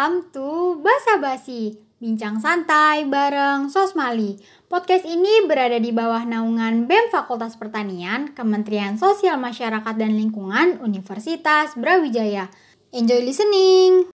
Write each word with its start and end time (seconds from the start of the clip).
Welcome 0.00 0.32
to 0.32 0.80
Basa 0.80 1.20
Basi, 1.20 1.76
bincang 2.00 2.40
santai 2.40 3.04
bareng 3.04 3.68
Sosmali. 3.68 4.40
Podcast 4.64 5.04
ini 5.04 5.44
berada 5.44 5.76
di 5.76 5.92
bawah 5.92 6.24
naungan 6.24 6.88
BEM 6.88 7.12
Fakultas 7.12 7.60
Pertanian, 7.60 8.32
Kementerian 8.32 8.96
Sosial 8.96 9.36
Masyarakat 9.36 10.00
dan 10.00 10.16
Lingkungan, 10.16 10.80
Universitas 10.80 11.76
Brawijaya. 11.76 12.48
Enjoy 12.96 13.20
listening! 13.20 14.08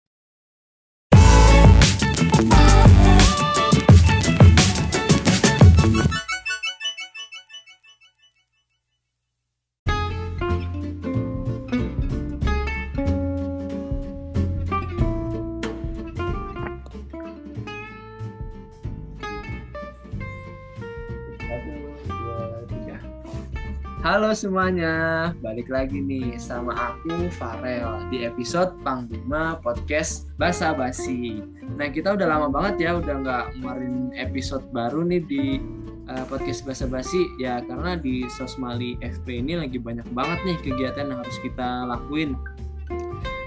Halo 24.16 24.32
semuanya, 24.32 25.28
balik 25.44 25.68
lagi 25.68 26.00
nih 26.00 26.40
sama 26.40 26.72
aku 26.72 27.28
Farel 27.36 28.00
di 28.08 28.24
episode 28.24 28.72
Panglima 28.80 29.60
Podcast 29.60 30.32
Basa 30.40 30.72
Basi. 30.72 31.44
Nah 31.76 31.92
kita 31.92 32.16
udah 32.16 32.24
lama 32.24 32.48
banget 32.48 32.88
ya, 32.88 32.90
udah 32.96 33.12
nggak 33.12 33.44
ngeluarin 33.60 34.16
episode 34.16 34.64
baru 34.72 35.04
nih 35.04 35.20
di 35.20 35.60
uh, 36.08 36.24
podcast 36.32 36.64
Basa 36.64 36.88
Basi 36.88 37.28
ya 37.36 37.60
karena 37.60 38.00
di 38.00 38.24
Sosmali 38.32 38.96
FP 39.04 39.44
ini 39.44 39.60
lagi 39.60 39.76
banyak 39.76 40.08
banget 40.16 40.40
nih 40.48 40.58
kegiatan 40.64 41.12
yang 41.12 41.20
harus 41.20 41.36
kita 41.44 41.84
lakuin. 41.84 42.40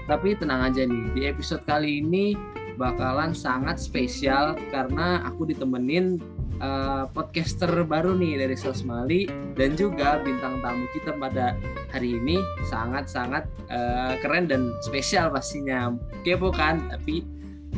Tapi 0.06 0.38
tenang 0.38 0.70
aja 0.70 0.86
nih, 0.86 1.18
di 1.18 1.26
episode 1.26 1.66
kali 1.66 1.98
ini 1.98 2.38
bakalan 2.78 3.34
sangat 3.34 3.82
spesial 3.82 4.54
karena 4.70 5.18
aku 5.26 5.50
ditemenin 5.50 6.22
uh, 6.60 7.04
podcaster 7.10 7.68
baru 7.84 8.14
nih 8.14 8.40
dari 8.40 8.56
Sosmali 8.56 9.26
dan 9.56 9.74
juga 9.74 10.20
bintang 10.20 10.60
tamu 10.60 10.86
kita 10.94 11.16
pada 11.16 11.56
hari 11.90 12.16
ini 12.20 12.38
sangat-sangat 12.68 13.48
uh, 13.72 14.14
keren 14.20 14.46
dan 14.46 14.70
spesial 14.84 15.32
pastinya. 15.32 15.92
Kepo 16.22 16.52
kan? 16.52 16.84
Tapi 16.92 17.24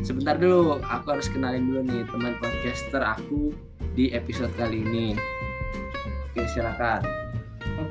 sebentar 0.02 0.36
dulu, 0.36 0.82
aku 0.82 1.06
harus 1.18 1.30
kenalin 1.30 1.66
dulu 1.70 1.80
nih 1.86 2.02
teman 2.10 2.34
podcaster 2.42 3.02
aku 3.02 3.54
di 3.94 4.10
episode 4.12 4.52
kali 4.58 4.82
ini. 4.82 5.16
Oke, 6.32 6.44
silakan. 6.50 7.21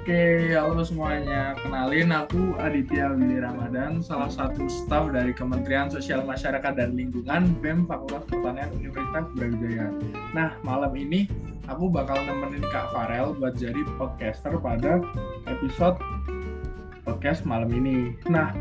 Oke, 0.02 0.58
halo 0.58 0.82
semuanya. 0.82 1.54
Kenalin 1.62 2.10
aku 2.10 2.58
Aditya 2.58 3.14
Willy 3.14 3.38
Ramadan, 3.38 4.02
salah 4.02 4.34
satu 4.34 4.66
staf 4.66 5.14
dari 5.14 5.30
Kementerian 5.30 5.94
Sosial 5.94 6.26
Masyarakat 6.26 6.74
dan 6.74 6.98
Lingkungan 6.98 7.54
BEM 7.62 7.86
Fakultas 7.86 8.26
Pertanian 8.26 8.74
Universitas 8.74 9.30
Brawijaya. 9.38 9.94
Nah, 10.34 10.58
malam 10.66 10.90
ini 10.98 11.30
aku 11.70 11.86
bakal 11.94 12.18
nemenin 12.26 12.66
Kak 12.74 12.90
Farel 12.90 13.38
buat 13.38 13.54
jadi 13.62 13.78
podcaster 14.02 14.58
pada 14.58 15.06
episode 15.46 16.02
podcast 17.06 17.46
malam 17.46 17.70
ini. 17.70 18.18
Nah, 18.26 18.58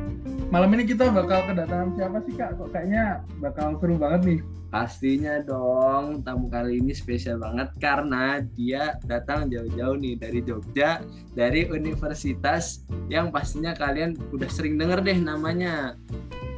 malam 0.50 0.74
ini 0.74 0.82
kita 0.82 1.14
bakal 1.14 1.46
kedatangan 1.46 1.94
siapa 1.94 2.18
sih 2.26 2.34
Kak? 2.34 2.58
Kok 2.58 2.74
kayaknya 2.74 3.22
bakal 3.38 3.78
seru 3.78 3.94
banget 3.96 4.20
nih. 4.26 4.40
Pastinya 4.70 5.42
dong, 5.42 6.22
tamu 6.22 6.46
kali 6.46 6.78
ini 6.78 6.94
spesial 6.94 7.42
banget 7.42 7.74
karena 7.82 8.38
dia 8.54 8.94
datang 9.02 9.50
jauh-jauh 9.50 9.98
nih 9.98 10.14
dari 10.14 10.38
Jogja, 10.46 11.02
dari 11.34 11.66
universitas 11.66 12.86
yang 13.10 13.34
pastinya 13.34 13.74
kalian 13.74 14.14
udah 14.30 14.46
sering 14.46 14.78
denger 14.78 15.02
deh 15.02 15.18
namanya. 15.18 15.98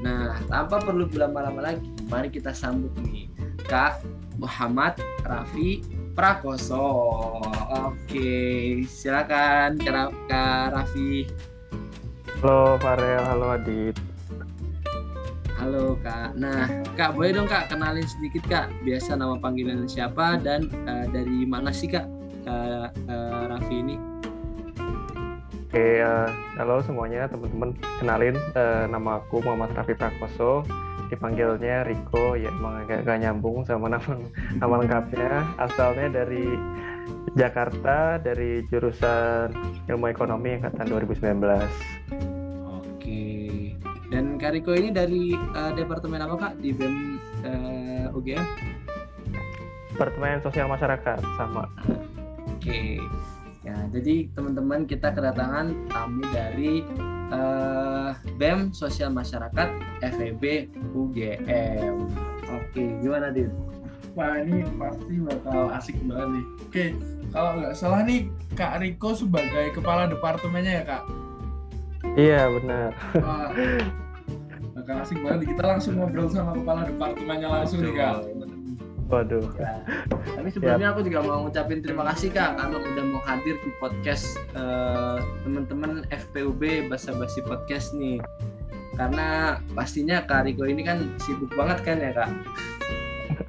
Nah, 0.04 0.36
tanpa 0.48 0.84
perlu 0.84 1.08
berlama-lama 1.08 1.72
lagi, 1.72 1.88
mari 2.12 2.28
kita 2.28 2.52
sambut 2.52 2.92
nih 3.00 3.32
Kak 3.64 4.04
Muhammad 4.36 5.00
Raffi 5.24 5.80
Prakoso. 6.12 7.40
Oke, 7.72 8.84
silakan 8.84 9.80
Kak 10.28 10.76
Raffi. 10.76 11.51
Halo 12.42 12.74
Farel, 12.82 13.22
halo 13.22 13.54
Adit. 13.54 13.94
Halo 15.62 15.94
Kak. 16.02 16.34
Nah, 16.34 16.66
Kak 16.98 17.14
boleh 17.14 17.38
dong 17.38 17.46
Kak 17.46 17.70
kenalin 17.70 18.02
sedikit 18.02 18.42
Kak. 18.50 18.66
Biasa 18.82 19.14
nama 19.14 19.38
panggilan 19.38 19.86
siapa 19.86 20.42
dan 20.42 20.66
uh, 20.90 21.06
dari 21.14 21.46
mana 21.46 21.70
sih 21.70 21.86
Kak 21.86 22.02
Kak 22.42 22.98
uh, 22.98 23.46
Raffi 23.46 23.86
ini? 23.86 23.94
Oke, 25.70 26.02
uh, 26.02 26.26
halo 26.58 26.82
semuanya 26.82 27.30
teman-teman. 27.30 27.78
Kenalin 28.02 28.34
uh, 28.58 28.90
nama 28.90 29.22
aku 29.22 29.38
Muhammad 29.46 29.78
Raffi 29.78 29.94
Prakoso. 29.94 30.66
Dipanggilnya 31.14 31.86
Riko, 31.86 32.34
ya 32.34 32.50
emang 32.50 32.82
agak 32.82 33.06
gak 33.06 33.22
nyambung 33.22 33.62
sama 33.62 33.86
nama 33.86 34.18
nama 34.58 34.74
lengkapnya. 34.82 35.46
Asalnya 35.62 36.10
dari 36.10 36.58
Jakarta, 37.38 38.18
dari 38.18 38.66
jurusan 38.66 39.54
Ilmu 39.86 40.10
Ekonomi 40.10 40.58
angkatan 40.58 40.90
2019. 40.90 42.31
Dan 44.12 44.36
Kariko 44.36 44.76
ini 44.76 44.92
dari 44.92 45.32
uh, 45.32 45.72
departemen 45.72 46.20
apa 46.20 46.36
kak 46.36 46.52
di 46.60 46.76
BEM 46.76 47.16
uh, 47.48 48.12
UGM? 48.12 48.44
Departemen 49.96 50.44
Sosial 50.44 50.68
Masyarakat 50.68 51.18
sama. 51.40 51.64
Oke. 52.44 52.60
Okay. 52.60 52.90
Ya, 53.64 53.78
jadi 53.88 54.28
teman-teman 54.36 54.84
kita 54.84 55.16
kedatangan 55.16 55.72
tamu 55.88 56.28
dari 56.28 56.84
uh, 57.32 58.12
BEM 58.36 58.76
Sosial 58.76 59.08
Masyarakat 59.16 59.68
FEB 60.04 60.68
UGM. 60.92 62.12
Oke, 62.52 62.68
okay. 62.68 62.88
gimana 63.00 63.32
Dit? 63.32 63.48
Wah 64.12 64.36
ini 64.44 64.60
pasti 64.76 65.24
bakal 65.24 65.72
asik 65.72 65.96
banget 66.04 66.28
nih. 66.36 66.44
Oke, 66.68 66.84
kalau 67.32 67.50
nggak 67.64 67.72
salah 67.80 68.04
nih 68.04 68.28
Kak 68.52 68.84
Riko 68.84 69.16
sebagai 69.16 69.72
kepala 69.72 70.04
departemennya 70.04 70.84
ya 70.84 70.84
Kak? 70.84 71.31
Iya 72.12 72.48
benar. 72.60 72.90
Wah, 73.20 73.48
bakal 74.76 74.96
asik 75.00 75.18
banget. 75.24 75.56
Kita 75.56 75.64
langsung 75.64 75.94
ngobrol 75.96 76.28
sama 76.28 76.52
kepala 76.58 76.80
departemennya 76.88 77.48
langsung 77.48 77.80
nih 77.80 77.94
kak. 77.96 78.16
Waduh. 79.12 79.44
Ya. 79.60 79.84
Tapi 80.08 80.48
sebelumnya 80.48 80.96
aku 80.96 81.04
juga 81.04 81.20
mau 81.20 81.44
ngucapin 81.44 81.84
terima 81.84 82.08
kasih 82.12 82.32
kak 82.32 82.56
karena 82.56 82.76
udah 82.80 83.04
mau 83.12 83.22
hadir 83.28 83.56
di 83.60 83.70
podcast 83.76 84.40
uh, 84.56 85.20
teman-teman 85.44 86.08
FPUB 86.08 86.88
Basa 86.88 87.12
Basi 87.12 87.44
Podcast 87.44 87.92
nih. 87.92 88.20
Karena 88.92 89.56
pastinya 89.72 90.20
Kak 90.20 90.44
Riko 90.44 90.68
ini 90.68 90.84
kan 90.84 91.16
sibuk 91.16 91.48
banget 91.56 91.80
kan 91.80 91.96
ya 91.96 92.12
kak. 92.12 92.28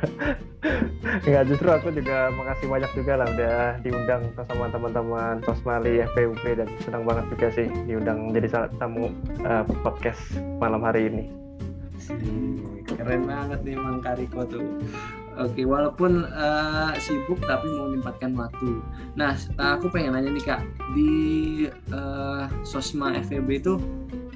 Enggak 1.27 1.43
justru 1.51 1.67
aku 1.67 1.87
juga 1.91 2.31
makasih 2.31 2.67
banyak 2.71 2.91
juga 2.95 3.13
lah 3.19 3.27
udah 3.27 3.57
diundang 3.83 4.23
sama 4.35 4.71
teman-teman 4.71 5.43
Tosmali 5.43 6.03
FPUP 6.15 6.43
dan 6.55 6.67
senang 6.83 7.03
banget 7.03 7.25
juga 7.35 7.47
sih 7.51 7.67
diundang 7.87 8.31
jadi 8.31 8.67
tamu 8.79 9.11
uh, 9.43 9.63
podcast 9.83 10.21
malam 10.59 10.83
hari 10.83 11.11
ini. 11.11 11.25
Keren 12.83 13.23
banget 13.27 13.59
nih 13.63 13.75
Mang 13.79 14.03
Kariko 14.03 14.43
tuh. 14.47 14.63
Oke, 15.33 15.65
walaupun 15.65 16.29
uh, 16.29 16.93
sibuk 17.01 17.41
tapi 17.41 17.65
mau 17.73 17.89
menyempatkan 17.89 18.37
waktu. 18.37 18.85
Nah, 19.17 19.33
aku 19.57 19.89
pengen 19.89 20.13
nanya 20.13 20.29
nih 20.29 20.45
Kak, 20.45 20.61
di 20.93 21.11
uh, 21.89 22.45
Sosma 22.61 23.17
FEB 23.17 23.49
itu 23.57 23.81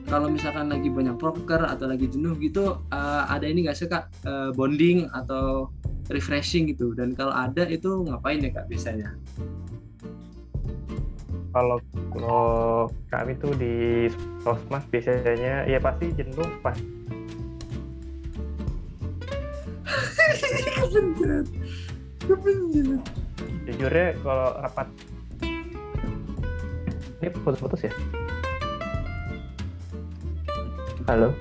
kalau 0.07 0.31
misalkan 0.31 0.71
lagi 0.71 0.87
banyak 0.87 1.19
proker 1.19 1.67
atau 1.67 1.91
lagi 1.91 2.07
jenuh 2.07 2.31
gitu 2.39 2.79
uh, 2.95 3.27
ada 3.27 3.43
ini 3.43 3.67
nggak 3.67 3.75
sih 3.75 3.91
kak? 3.91 4.07
Uh, 4.23 4.55
bonding 4.55 5.11
atau 5.11 5.67
refreshing 6.07 6.71
gitu. 6.71 6.95
Dan 6.95 7.11
kalau 7.11 7.35
ada 7.35 7.67
itu 7.67 8.07
ngapain 8.07 8.39
ya 8.39 8.49
kak 8.55 8.71
biasanya? 8.71 9.11
Kalau 11.51 11.83
kalau 12.15 12.87
kami 13.11 13.35
tuh 13.35 13.51
di 13.59 14.07
sosmas 14.47 14.87
biasanya 14.87 15.67
ya 15.67 15.79
pasti 15.83 16.15
jenuh 16.15 16.47
pas. 16.63 16.79
Kebencian 22.27 22.99
jujurnya 23.67 24.15
kalau 24.23 24.49
rapat 24.63 24.87
ini 27.19 27.27
putus-putus 27.43 27.87
ya 27.87 27.93
Halo. 31.07 31.31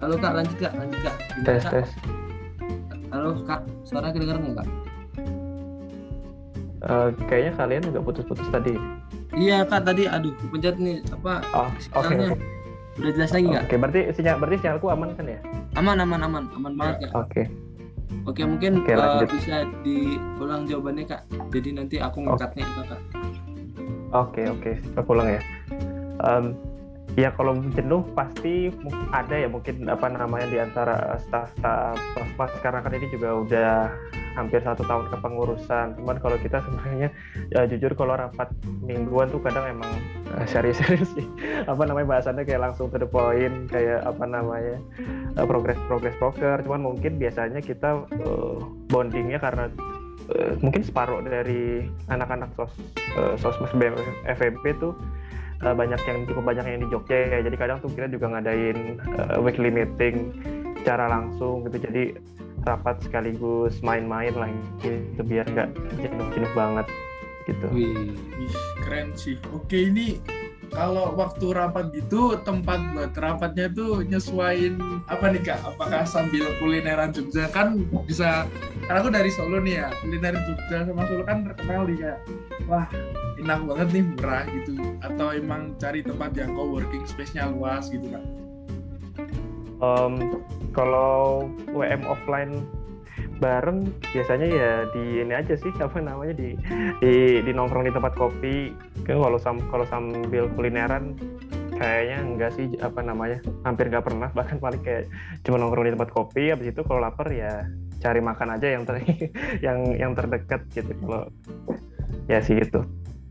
Halo 0.00 0.16
kak, 0.16 0.32
lanjut 0.32 0.56
kak, 0.56 0.72
lanjut 0.80 1.00
kak. 1.04 1.16
Gimana, 1.20 1.44
tes 1.44 1.60
kak? 1.60 1.72
tes. 1.76 1.88
Halo 3.12 3.36
kak, 3.44 3.60
suara 3.84 4.08
kedengeran 4.08 4.40
nggak 4.48 4.64
kak? 4.64 4.68
Uh, 6.88 7.08
kayaknya 7.28 7.52
kalian 7.60 7.84
nggak 7.84 8.00
putus-putus 8.00 8.48
tadi. 8.48 8.72
Iya 9.36 9.68
kak, 9.68 9.84
tadi 9.84 10.08
aduh 10.08 10.32
pencet 10.48 10.80
nih 10.80 11.04
apa? 11.12 11.44
Oh, 11.52 11.68
oke. 12.00 12.00
Okay, 12.00 12.16
okay. 12.32 12.40
Udah 12.96 13.12
jelas 13.12 13.30
lagi 13.36 13.44
nggak? 13.44 13.64
Oke, 13.68 13.68
okay, 13.68 13.76
berarti 13.76 14.00
sinyal 14.16 14.36
berarti 14.40 14.56
sinyalku 14.64 14.86
aman 14.88 15.08
kan 15.12 15.26
ya? 15.28 15.40
Aman, 15.76 15.96
aman, 16.00 16.20
aman, 16.24 16.44
aman 16.56 16.72
banget 16.72 16.96
kak. 17.04 17.12
Oke. 17.12 17.28
Okay. 17.28 17.44
Oke, 18.24 18.40
mungkin 18.48 18.88
okay, 18.88 18.96
uh, 18.96 19.20
bisa 19.28 19.68
diulang 19.84 20.64
jawabannya 20.64 21.04
kak. 21.04 21.28
Jadi 21.52 21.76
nanti 21.76 22.00
aku 22.00 22.24
ngangkatnya 22.24 22.64
okay. 22.64 22.72
kak. 22.88 23.00
Oke, 23.12 23.20
okay, 24.16 24.44
oke. 24.48 24.60
Okay. 24.64 24.74
Kita 24.80 25.00
pulang 25.04 25.28
ya. 25.28 25.44
Um, 26.24 26.56
ya 27.14 27.30
kalau 27.30 27.54
jenuh 27.78 28.02
pasti 28.18 28.74
ada 29.14 29.34
ya 29.38 29.46
mungkin 29.46 29.86
apa 29.86 30.10
namanya 30.10 30.46
di 30.50 30.58
antara 30.58 31.14
staff-staff 31.22 31.98
pas 32.34 32.50
karena 32.58 32.82
kan 32.82 32.90
ini 32.90 33.06
juga 33.14 33.38
udah 33.38 33.72
hampir 34.34 34.58
satu 34.66 34.82
tahun 34.82 35.06
kepengurusan 35.14 35.94
cuman 35.94 36.18
kalau 36.18 36.34
kita 36.42 36.58
sebenarnya 36.66 37.08
ya, 37.54 37.70
jujur 37.70 37.94
kalau 37.94 38.18
rapat 38.18 38.50
mingguan 38.82 39.30
tuh 39.30 39.38
kadang 39.38 39.62
emang 39.70 39.94
eh, 40.34 40.46
serius-serius 40.50 41.06
sih. 41.14 41.26
Apa 41.70 41.86
namanya 41.86 42.18
bahasannya 42.18 42.42
kayak 42.42 42.66
langsung 42.70 42.90
to 42.90 42.98
the 42.98 43.06
point 43.06 43.70
kayak 43.70 44.02
apa 44.02 44.26
namanya 44.26 44.82
eh, 45.38 45.46
progress 45.46 45.78
progress 45.86 46.18
poker 46.18 46.58
cuman 46.66 46.82
mungkin 46.82 47.14
biasanya 47.22 47.62
kita 47.62 48.10
eh, 48.10 48.58
bondingnya 48.90 49.38
karena 49.38 49.70
eh, 50.34 50.58
mungkin 50.58 50.82
separuh 50.82 51.22
dari 51.22 51.86
anak-anak 52.10 52.50
sos 52.58 52.74
eh, 53.14 53.34
sosmas 53.38 53.70
BM 53.78 53.94
FEB 54.34 54.82
tuh 54.82 54.98
eh, 55.62 55.74
banyak 55.74 56.00
yang 56.02 56.18
cukup 56.26 56.42
banyak 56.42 56.64
yang 56.66 56.80
di 56.82 56.88
Jogja 56.90 57.16
ya 57.30 57.38
jadi 57.46 57.56
kadang 57.56 57.78
tuh 57.84 57.90
kita 57.92 58.10
juga 58.10 58.34
ngadain 58.34 58.98
eh, 58.98 59.38
weekly 59.38 59.70
meeting 59.70 60.34
secara 60.82 61.06
langsung 61.08 61.64
gitu 61.68 61.86
jadi 61.86 62.18
rapat 62.64 62.96
sekaligus 63.04 63.78
main-main 63.84 64.32
lah 64.32 64.48
gitu 64.80 65.20
biar 65.22 65.44
nggak 65.52 65.68
jenuh-jenuh 66.00 66.52
banget 66.56 66.86
gitu 67.44 67.66
Wih. 67.76 68.16
Ih, 68.40 68.54
keren 68.80 69.12
sih. 69.12 69.36
Oke, 69.52 69.92
ini 69.92 70.16
kalau 70.72 71.14
waktu 71.14 71.54
rapat 71.54 71.94
gitu 71.94 72.34
tempat 72.42 72.80
buat 72.96 73.14
rapatnya 73.14 73.70
tuh 73.70 74.02
nyesuain 74.02 74.80
apa 75.06 75.30
nih 75.30 75.42
kak? 75.44 75.60
Apakah 75.62 76.02
sambil 76.08 76.50
kulineran 76.58 77.14
Jogja 77.14 77.46
kan 77.52 77.84
bisa? 78.08 78.48
Karena 78.88 78.98
aku 79.00 79.10
dari 79.12 79.30
Solo 79.30 79.60
nih 79.62 79.84
ya, 79.84 79.88
kuliner 80.02 80.34
Jogja 80.34 80.88
sama 80.88 81.04
Solo 81.06 81.22
kan 81.24 81.46
terkenal 81.46 81.84
nih 81.86 81.96
kayak 82.00 82.18
wah 82.66 82.86
enak 83.44 83.60
banget 83.68 83.88
nih 83.92 84.04
murah 84.08 84.44
gitu. 84.48 84.72
Atau 85.04 85.26
emang 85.36 85.76
cari 85.76 86.00
tempat 86.00 86.32
yang 86.34 86.56
co-working 86.56 87.04
space-nya 87.04 87.52
luas 87.52 87.92
gitu 87.92 88.08
kak? 88.08 88.24
Em, 89.84 90.12
kalau 90.72 91.46
WM 91.76 92.02
offline 92.08 92.64
bareng 93.42 93.90
biasanya 94.14 94.46
ya 94.46 94.72
di 94.94 95.20
ini 95.20 95.34
aja 95.34 95.54
sih 95.58 95.68
apa 95.84 96.00
namanya 96.00 96.34
di 96.38 96.56
di, 97.02 97.42
di 97.42 97.52
nongkrong 97.52 97.84
di 97.84 97.92
tempat 97.92 98.14
kopi 98.16 98.72
ke 99.04 99.12
kalau 99.12 99.36
sam 99.36 99.58
kalau 99.68 99.84
sambil 99.84 100.48
kulineran 100.54 101.18
kayaknya 101.74 102.18
enggak 102.22 102.50
sih 102.54 102.70
apa 102.78 103.02
namanya 103.02 103.42
hampir 103.66 103.90
nggak 103.90 104.06
pernah 104.06 104.30
bahkan 104.38 104.62
paling 104.62 104.80
kayak 104.80 105.10
cuma 105.42 105.58
nongkrong 105.58 105.90
di 105.90 105.92
tempat 105.98 106.10
kopi 106.14 106.54
habis 106.54 106.70
itu 106.70 106.80
kalau 106.86 107.02
lapar 107.02 107.26
ya 107.28 107.66
cari 107.98 108.20
makan 108.22 108.54
aja 108.54 108.66
yang 108.78 108.86
ter 108.86 109.02
yang 109.66 109.78
yang 109.98 110.12
terdekat 110.14 110.62
gitu 110.70 110.94
kalau 111.02 111.26
ya 112.30 112.38
sih 112.40 112.56
gitu 112.56 112.86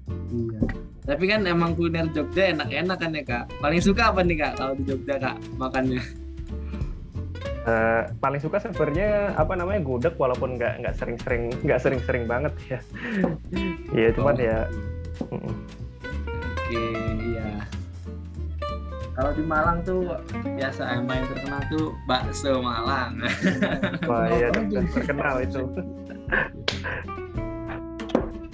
Iya. 0.08 0.62
Tapi 1.04 1.24
kan 1.28 1.44
emang 1.44 1.76
kuliner 1.76 2.08
Jogja 2.12 2.56
enak-enak 2.56 2.98
kan 2.98 3.12
ya 3.12 3.24
kak. 3.24 3.44
Paling 3.60 3.82
suka 3.84 4.12
apa 4.12 4.24
nih 4.24 4.38
kak 4.40 4.54
kalau 4.56 4.74
di 4.74 4.84
Jogja 4.88 5.16
kak 5.20 5.36
makannya? 5.56 6.00
Eh, 7.64 8.02
paling 8.20 8.44
suka 8.44 8.60
sebenarnya 8.60 9.32
apa 9.40 9.56
namanya 9.56 9.80
gudeg 9.80 10.20
walaupun 10.20 10.60
nggak 10.60 10.84
nggak 10.84 10.96
sering-sering 11.00 11.48
nggak 11.64 11.80
sering-sering 11.80 12.28
banget 12.28 12.52
ya 12.68 12.80
Iya 14.04 14.10
cuman 14.12 14.36
Oh. 14.36 14.44
ya 14.44 14.60
Oke, 16.60 16.84
iya. 17.24 17.64
Kalau 19.16 19.32
di 19.32 19.44
Malang 19.48 19.80
tuh 19.88 20.12
biasa 20.44 21.00
emang 21.00 21.24
yang 21.24 21.28
terkenal 21.32 21.62
tuh 21.72 21.86
bakso 22.04 22.60
Malang. 22.60 23.24
wah 24.12 24.28
ya 24.28 24.52
terkenal 25.00 25.36
itu 25.40 25.64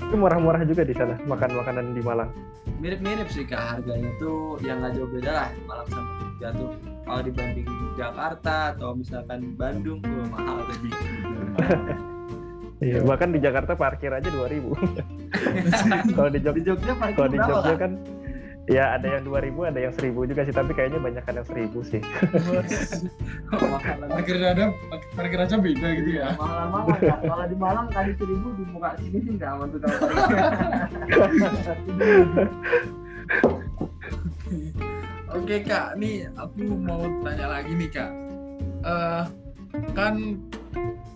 itu 0.10 0.16
murah-murah 0.18 0.66
juga 0.66 0.82
di 0.82 0.98
sana 0.98 1.22
makan 1.30 1.54
makanan 1.54 1.86
di 1.94 2.02
Malang 2.02 2.34
Mirip-mirip 2.82 3.30
sih 3.30 3.46
kak 3.46 3.78
harganya 3.78 4.10
tuh 4.18 4.58
yang 4.66 4.82
nggak 4.82 4.98
jauh 4.98 5.10
beda 5.14 5.32
lah 5.32 5.48
Malang 5.70 5.88
sama 5.94 6.20
Jogja 6.40 6.56
tuh. 6.56 6.72
Kalau 7.04 7.22
dibanding 7.28 7.68
Jakarta 8.00 8.56
atau 8.72 8.96
misalkan 8.96 9.40
Bandung 9.60 10.00
tuh 10.00 10.24
mahal 10.32 10.64
tadi. 10.72 10.92
Iya, 12.80 13.04
bahkan 13.04 13.36
di 13.36 13.44
Jakarta 13.44 13.76
parkir 13.76 14.08
aja 14.08 14.32
2000 14.32 14.72
kalau 16.16 16.32
di 16.32 16.40
Di 16.40 16.64
Jogja 16.64 16.96
parkir 16.96 17.20
kalau 17.20 17.28
di 17.28 17.40
Jogja 17.44 17.76
kan 17.76 17.92
ya 18.69 18.94
ada 18.94 19.18
yang 19.18 19.25
2000 19.25 19.69
ada 19.74 19.80
yang 19.81 19.94
1000 19.98 20.30
juga 20.30 20.42
sih 20.45 20.54
tapi 20.54 20.71
kayaknya 20.77 21.01
banyak 21.01 21.24
yang 21.25 21.42
1000 21.42 21.74
sih 21.89 22.01
mahal 23.50 23.98
Parkir 24.06 24.38
ada 24.38 24.69
parkir 25.18 25.39
aja 25.42 25.57
beda 25.57 25.88
gitu 25.98 26.12
ya. 26.21 26.38
mahal 26.38 26.69
banget 26.69 27.10
kak. 27.10 27.19
Kalau 27.25 27.45
di 27.50 27.56
Malang 27.57 27.88
kali 27.89 28.12
seribu 28.16 28.54
di 28.56 28.63
muka 28.69 28.94
sini 29.01 29.18
sih 29.25 29.31
nggak 29.36 29.50
aman 29.57 29.68
tuh 29.74 29.80
kalau 29.81 29.98
parkir. 30.10 30.38
Oke 35.30 35.56
kak, 35.62 35.98
nih 35.98 36.25
aku 36.38 36.62
mau 36.77 37.06
tanya 37.22 37.48
lagi 37.60 37.74
nih 37.74 37.89
kak. 37.89 38.12
Eh 38.86 39.24
kan 39.94 40.15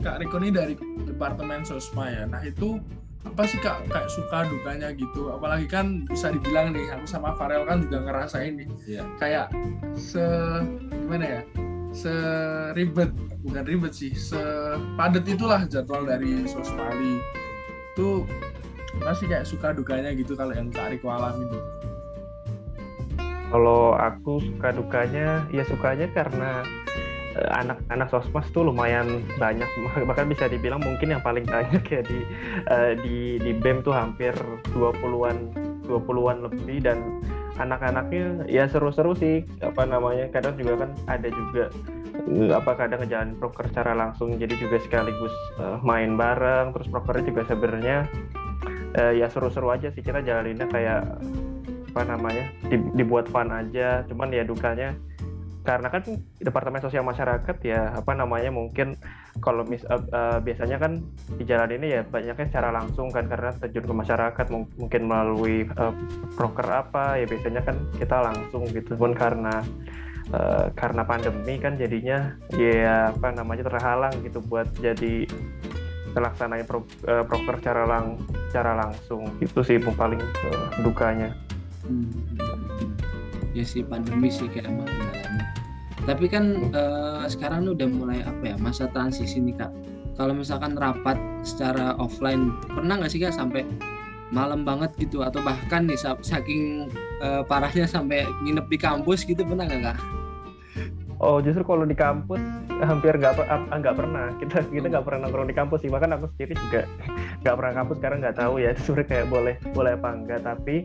kak 0.01 0.21
Riko 0.21 0.37
ini 0.41 0.49
dari 0.53 0.73
departemen 1.05 1.65
sosma 1.65 2.09
ya. 2.09 2.23
Nah 2.29 2.41
itu 2.45 2.77
apa 3.23 3.43
sih 3.47 3.59
kak 3.63 3.87
kayak 3.89 4.09
suka 4.11 4.45
dukanya 4.51 4.91
gitu? 4.93 5.31
Apalagi 5.31 5.65
kan 5.65 6.05
bisa 6.11 6.29
dibilang 6.29 6.75
nih, 6.75 6.91
aku 6.91 7.07
sama 7.07 7.33
Farel 7.39 7.63
kan 7.65 7.81
juga 7.87 8.03
ngerasain 8.03 8.59
nih. 8.59 8.69
Iya. 8.85 9.03
Kayak 9.17 9.47
se 9.95 10.23
gimana 10.91 11.25
ya? 11.39 11.41
Seribet, 11.93 13.13
bukan 13.45 13.63
ribet 13.69 13.93
sih, 13.93 14.17
sepadet 14.17 15.29
itulah 15.29 15.65
jadwal 15.69 16.09
dari 16.09 16.45
sosmali. 16.49 17.21
Itu 17.93 18.25
masih 19.01 19.29
kayak 19.29 19.45
suka 19.45 19.73
dukanya 19.77 20.13
gitu 20.13 20.33
kalau 20.33 20.53
yang 20.53 20.73
kak 20.73 20.93
Riko 20.93 21.09
alami 21.09 21.45
tuh. 21.49 21.63
kalau 23.53 23.93
aku 23.93 24.41
suka 24.41 24.73
dukanya 24.73 25.45
ya 25.53 25.61
sukanya 25.69 26.09
karena 26.09 26.65
anak-anak 27.33 28.07
sosmas 28.13 28.45
tuh 28.53 28.65
lumayan 28.69 29.25
banyak. 29.41 29.67
Bahkan 30.09 30.29
bisa 30.29 30.45
dibilang 30.45 30.81
mungkin 30.81 31.13
yang 31.13 31.23
paling 31.25 31.45
banyak 31.45 31.83
ya 31.83 32.01
di 32.05 32.19
eh, 32.69 32.93
di 33.01 33.17
di 33.41 33.51
BEM 33.57 33.81
tuh 33.81 33.93
hampir 33.93 34.33
20-an 34.73 35.37
20-an 35.89 36.37
lebih. 36.45 36.77
Dan 36.85 37.21
anak-anaknya 37.57 38.45
ya 38.49 38.69
seru-seru 38.69 39.17
sih. 39.17 39.45
Apa 39.61 39.85
namanya 39.85 40.29
kadang 40.29 40.57
juga 40.57 40.85
kan 40.85 40.89
ada 41.09 41.27
juga 41.29 41.73
eh, 42.29 42.51
apa 42.53 42.71
kadang 42.77 43.01
ngejalan 43.05 43.33
proker 43.41 43.65
secara 43.73 43.97
langsung. 43.97 44.37
Jadi 44.37 44.53
juga 44.61 44.77
sekaligus 44.81 45.33
eh, 45.57 45.77
main 45.81 46.13
bareng. 46.13 46.73
Terus 46.77 46.87
prokernya 46.89 47.23
juga 47.33 47.41
sebenarnya 47.49 47.97
eh, 48.97 49.13
ya 49.17 49.27
seru-seru 49.29 49.73
aja 49.73 49.89
sih. 49.89 50.05
Kita 50.05 50.21
jalaninnya 50.21 50.69
kayak 50.69 51.01
apa 51.93 52.09
namanya 52.09 52.49
di- 52.69 52.93
dibuat 52.93 53.25
fun 53.29 53.49
aja. 53.53 54.05
Cuman 54.09 54.33
ya 54.33 54.45
dukanya 54.45 54.93
karena 55.63 55.87
kan 55.87 56.03
departemen 56.43 56.83
sosial 56.83 57.07
masyarakat 57.07 57.55
ya 57.63 57.95
apa 57.95 58.11
namanya 58.11 58.51
mungkin 58.51 58.99
kalau 59.39 59.63
mis 59.63 59.87
eh, 59.87 59.95
eh, 60.11 60.37
biasanya 60.43 60.75
kan 60.75 60.99
di 61.39 61.43
jalan 61.47 61.71
ini 61.79 61.99
ya 61.99 62.01
banyaknya 62.03 62.51
secara 62.51 62.69
langsung 62.75 63.07
kan 63.09 63.31
karena 63.31 63.55
terjun 63.63 63.87
ke 63.87 63.95
masyarakat 63.95 64.45
mung- 64.51 64.71
mungkin 64.75 65.07
melalui 65.07 65.63
eh, 65.63 65.93
broker 66.35 66.67
apa 66.67 67.15
ya 67.15 67.25
biasanya 67.25 67.63
kan 67.63 67.79
kita 67.95 68.17
langsung 68.27 68.67
gitu 68.75 68.99
pun 68.99 69.15
karena 69.15 69.63
eh, 70.35 70.67
karena 70.75 71.07
pandemi 71.07 71.55
kan 71.55 71.79
jadinya 71.79 72.35
ya 72.59 73.15
apa 73.15 73.31
namanya 73.31 73.63
terhalang 73.63 74.13
gitu 74.19 74.43
buat 74.43 74.67
jadi 74.83 75.23
melaksanain 76.13 76.67
pro, 76.67 76.83
eh, 77.07 77.23
broker 77.23 77.57
secara 77.63 77.87
lang 77.87 78.19
secara 78.51 78.83
langsung 78.83 79.31
itu 79.39 79.63
sih 79.63 79.79
paling 79.79 80.19
eh, 80.19 80.67
dukanya 80.83 81.31
Hmm. 81.83 82.07
Ya 83.51 83.61
sih 83.67 83.83
pandemi 83.83 84.31
sih 84.31 84.47
kayak 84.47 84.71
emang. 84.71 84.87
Tapi 86.03 86.25
kan 86.27 86.71
eh, 86.75 87.23
sekarang 87.31 87.67
udah 87.71 87.87
mulai 87.87 88.19
apa 88.23 88.43
ya 88.43 88.55
masa 88.59 88.91
transisi 88.91 89.39
nih 89.39 89.55
kak. 89.55 89.71
Kalau 90.13 90.33
misalkan 90.37 90.77
rapat 90.77 91.17
secara 91.41 91.97
offline 91.97 92.53
pernah 92.69 93.01
nggak 93.01 93.11
sih 93.11 93.23
kak 93.23 93.33
sampai 93.33 93.65
malam 94.33 94.65
banget 94.65 94.93
gitu 94.97 95.21
atau 95.21 95.41
bahkan 95.45 95.85
nih 95.85 95.97
sa- 95.97 96.19
saking 96.19 96.89
eh, 97.23 97.41
parahnya 97.47 97.87
sampai 97.87 98.27
nginep 98.43 98.67
di 98.67 98.77
kampus 98.77 99.23
gitu 99.23 99.41
pernah 99.47 99.65
nggak 99.65 99.93
kak? 99.93 99.99
Oh 101.23 101.39
justru 101.39 101.63
kalau 101.63 101.87
di 101.87 101.95
kampus 101.95 102.41
hampir 102.83 103.15
nggak 103.15 103.39
ah, 103.47 103.79
nggak 103.79 103.95
pernah 103.95 104.35
kita 104.43 104.65
kita 104.67 104.85
nggak 104.91 105.05
pernah 105.07 105.19
nongkrong 105.27 105.47
di 105.47 105.55
kampus 105.55 105.79
sih 105.85 105.91
bahkan 105.93 106.11
aku 106.17 106.27
sendiri 106.35 106.53
juga 106.67 106.81
nggak 107.45 107.55
pernah 107.55 107.73
kampus 107.79 107.95
sekarang 108.03 108.17
nggak 108.19 108.37
tahu 108.37 108.53
ya 108.59 108.71
sebenarnya 108.83 109.07
kayak 109.07 109.27
boleh 109.31 109.55
boleh 109.71 109.91
apa 109.95 110.09
enggak 110.11 110.41
tapi 110.43 110.75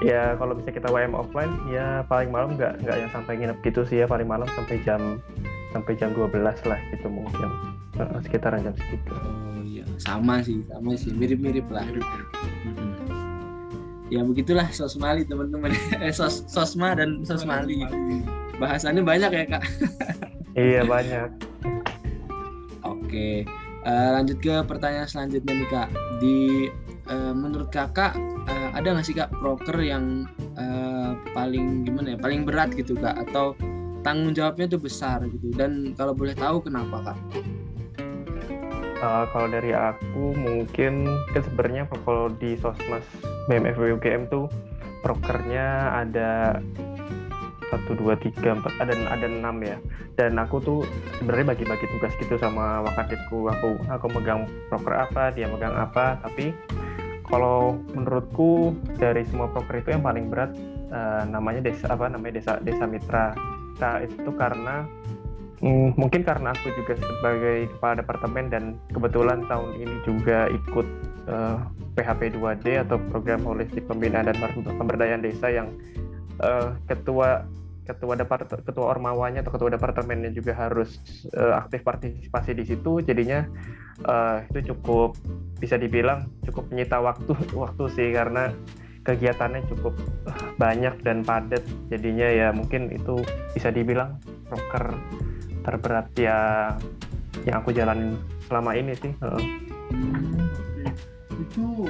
ya 0.00 0.34
kalau 0.40 0.56
bisa 0.56 0.72
kita 0.72 0.88
WM 0.88 1.12
offline 1.12 1.52
ya 1.68 2.00
paling 2.08 2.32
malam 2.32 2.56
nggak 2.56 2.80
nggak 2.80 2.96
yang 2.96 3.10
sampai 3.12 3.36
nginep 3.36 3.58
gitu 3.60 3.84
sih 3.84 4.00
ya 4.00 4.06
paling 4.08 4.24
malam 4.24 4.48
sampai 4.56 4.80
jam 4.80 5.20
sampai 5.76 5.92
jam 5.94 6.10
12 6.16 6.32
lah 6.42 6.80
gitu 6.90 7.06
mungkin 7.12 7.48
sekitaran 8.24 8.64
jam 8.64 8.74
segitu 8.76 9.12
Oh 9.12 9.60
iya 9.60 9.84
sama 10.00 10.40
sih 10.40 10.64
sama 10.72 10.96
sih 10.96 11.12
mirip-mirip 11.12 11.68
lah. 11.68 11.84
Mm-mm. 11.84 12.90
Ya 14.10 14.24
begitulah 14.24 14.66
sosmali 14.72 15.22
teman-teman. 15.28 15.70
eh 16.04 16.10
sos 16.10 16.48
sosma 16.48 16.96
dan 16.96 17.22
sosmali. 17.22 17.84
Bahasannya 18.56 19.04
banyak 19.04 19.30
ya 19.30 19.44
kak. 19.56 19.62
iya 20.58 20.82
banyak 20.82 21.30
Oke, 22.90 23.46
eh, 23.86 24.08
lanjut 24.10 24.40
ke 24.42 24.64
pertanyaan 24.66 25.06
selanjutnya 25.06 25.52
nih 25.60 25.68
kak. 25.68 25.88
Di 26.18 26.36
eh, 27.10 27.34
menurut 27.34 27.68
kakak 27.74 28.14
eh, 28.46 28.68
ada 28.72 28.94
nggak 28.94 29.06
sih 29.06 29.16
kak 29.18 29.34
proker 29.42 29.76
yang 29.82 30.24
eh, 30.54 31.12
paling 31.34 31.82
gimana 31.84 32.14
ya 32.14 32.18
paling 32.18 32.46
berat 32.46 32.70
gitu 32.72 32.94
kak? 32.96 33.18
Atau 33.28 33.58
tanggung 34.00 34.32
jawabnya 34.32 34.70
tuh 34.70 34.80
besar 34.80 35.20
gitu. 35.28 35.52
Dan 35.52 35.92
kalau 35.98 36.16
boleh 36.16 36.32
tahu 36.32 36.64
kenapa 36.64 37.12
kak? 37.12 37.18
Uh, 39.00 39.24
kalau 39.32 39.48
dari 39.48 39.72
aku 39.72 40.36
mungkin 40.36 41.08
kan 41.32 41.40
sebenarnya 41.40 41.88
kalau 42.04 42.28
di 42.36 42.52
sosmas 42.60 43.00
BMF 43.48 43.80
UGM 43.80 44.28
tuh 44.28 44.44
prokernya 45.00 45.96
ada 46.04 46.60
satu 47.72 47.96
dua 47.96 48.18
tiga 48.20 48.60
empat 48.60 48.76
ada 48.76 48.92
ada 49.08 49.24
enam 49.24 49.56
ya. 49.64 49.80
Dan 50.20 50.36
aku 50.36 50.60
tuh 50.60 50.80
sebenarnya 51.16 51.56
bagi-bagi 51.56 51.88
tugas 51.96 52.12
gitu 52.20 52.36
sama 52.36 52.84
wakaditku 52.84 53.48
aku 53.48 53.80
aku 53.88 54.06
megang 54.12 54.44
proker 54.68 54.92
apa 54.92 55.32
dia 55.32 55.48
megang 55.48 55.72
apa 55.72 56.20
tapi 56.20 56.52
kalau 57.30 57.78
menurutku 57.94 58.74
dari 58.98 59.22
semua 59.30 59.46
proker 59.48 59.80
itu 59.80 59.94
yang 59.94 60.02
paling 60.02 60.28
berat 60.28 60.50
uh, 60.90 61.22
namanya 61.30 61.70
desa 61.70 61.88
apa 61.88 62.10
namanya 62.10 62.42
desa 62.42 62.52
desa 62.60 62.84
mitra. 62.84 63.32
Nah, 63.80 64.02
itu 64.04 64.28
karena 64.36 64.84
Hmm, 65.60 65.92
mungkin 65.92 66.24
karena 66.24 66.56
aku 66.56 66.72
juga 66.72 66.96
sebagai 66.96 67.68
kepala 67.76 68.00
departemen 68.00 68.48
dan 68.48 68.64
kebetulan 68.96 69.44
tahun 69.44 69.76
ini 69.76 69.96
juga 70.08 70.48
ikut 70.48 70.88
uh, 71.28 71.60
PHP 72.00 72.32
2D 72.32 72.80
atau 72.88 72.96
program 73.12 73.44
holistik 73.44 73.84
pembinaan 73.84 74.32
dan 74.32 74.40
pemberdayaan 74.64 75.20
desa 75.20 75.52
yang 75.52 75.68
uh, 76.40 76.72
ketua 76.88 77.44
ketua 77.90 78.14
depart 78.14 78.46
ketua 78.62 78.94
ormawanya 78.94 79.42
atau 79.42 79.52
ketua 79.58 79.70
departemennya 79.74 80.30
juga 80.30 80.54
harus 80.54 81.02
uh, 81.34 81.58
aktif 81.58 81.82
partisipasi 81.82 82.54
di 82.54 82.64
situ 82.64 83.02
jadinya 83.02 83.44
uh, 84.06 84.46
itu 84.50 84.72
cukup 84.74 85.18
bisa 85.58 85.76
dibilang 85.76 86.30
cukup 86.46 86.70
menyita 86.70 87.02
waktu 87.02 87.34
waktu 87.62 87.84
sih 87.92 88.08
karena 88.14 88.54
kegiatannya 89.00 89.64
cukup 89.72 89.96
banyak 90.60 90.92
dan 91.00 91.24
padat 91.24 91.64
jadinya 91.88 92.28
ya 92.28 92.48
mungkin 92.52 92.92
itu 92.92 93.24
bisa 93.56 93.72
dibilang 93.72 94.20
proker 94.46 94.92
terberat 95.64 96.08
ya 96.16 96.38
yang 97.48 97.64
aku 97.64 97.72
jalanin 97.72 98.20
selama 98.48 98.76
ini 98.76 98.92
sih. 98.98 99.12
Okay. 99.16 99.46
Itu 101.40 101.88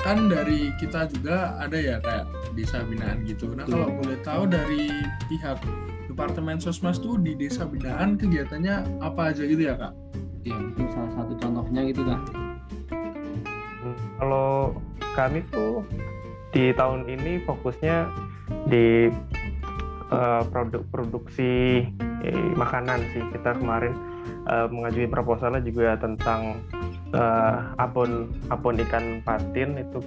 kan 0.00 0.28
dari 0.28 0.72
kita 0.76 1.08
juga 1.08 1.56
ada 1.60 1.78
ya 1.78 1.96
kayak 2.00 2.26
desa 2.60 2.84
binaan 2.84 3.24
gitu. 3.24 3.56
Nah 3.56 3.64
kalau 3.64 3.88
boleh 3.88 4.20
tahu 4.20 4.44
dari 4.44 4.92
pihak 5.32 5.56
Departemen 6.12 6.60
Sosmas 6.60 7.00
tuh 7.00 7.16
di 7.16 7.32
desa 7.32 7.64
binaan 7.64 8.20
kegiatannya 8.20 9.00
apa 9.00 9.32
aja 9.32 9.48
gitu 9.48 9.64
ya 9.64 9.74
kak? 9.80 9.96
Ya 10.44 10.56
mungkin 10.60 10.86
salah 10.92 11.12
satu 11.16 11.32
contohnya 11.40 11.80
gitu 11.88 12.04
kak. 12.04 12.20
Kalau 14.20 14.76
kami 15.16 15.40
tuh 15.48 15.80
di 16.52 16.76
tahun 16.76 17.08
ini 17.08 17.40
fokusnya 17.48 18.12
di 18.68 19.08
uh, 20.12 20.42
produk 20.52 20.82
produksi 20.92 21.86
eh, 22.26 22.50
makanan 22.58 23.00
sih 23.16 23.22
kita 23.32 23.56
kemarin 23.56 23.96
uh, 24.50 24.68
mengajukan 24.68 25.08
proposalnya 25.14 25.62
juga 25.64 25.96
tentang 25.96 26.60
uh, 27.16 27.72
abon 27.80 28.28
abon 28.52 28.76
ikan 28.84 29.24
patin 29.24 29.78
itu 29.80 30.02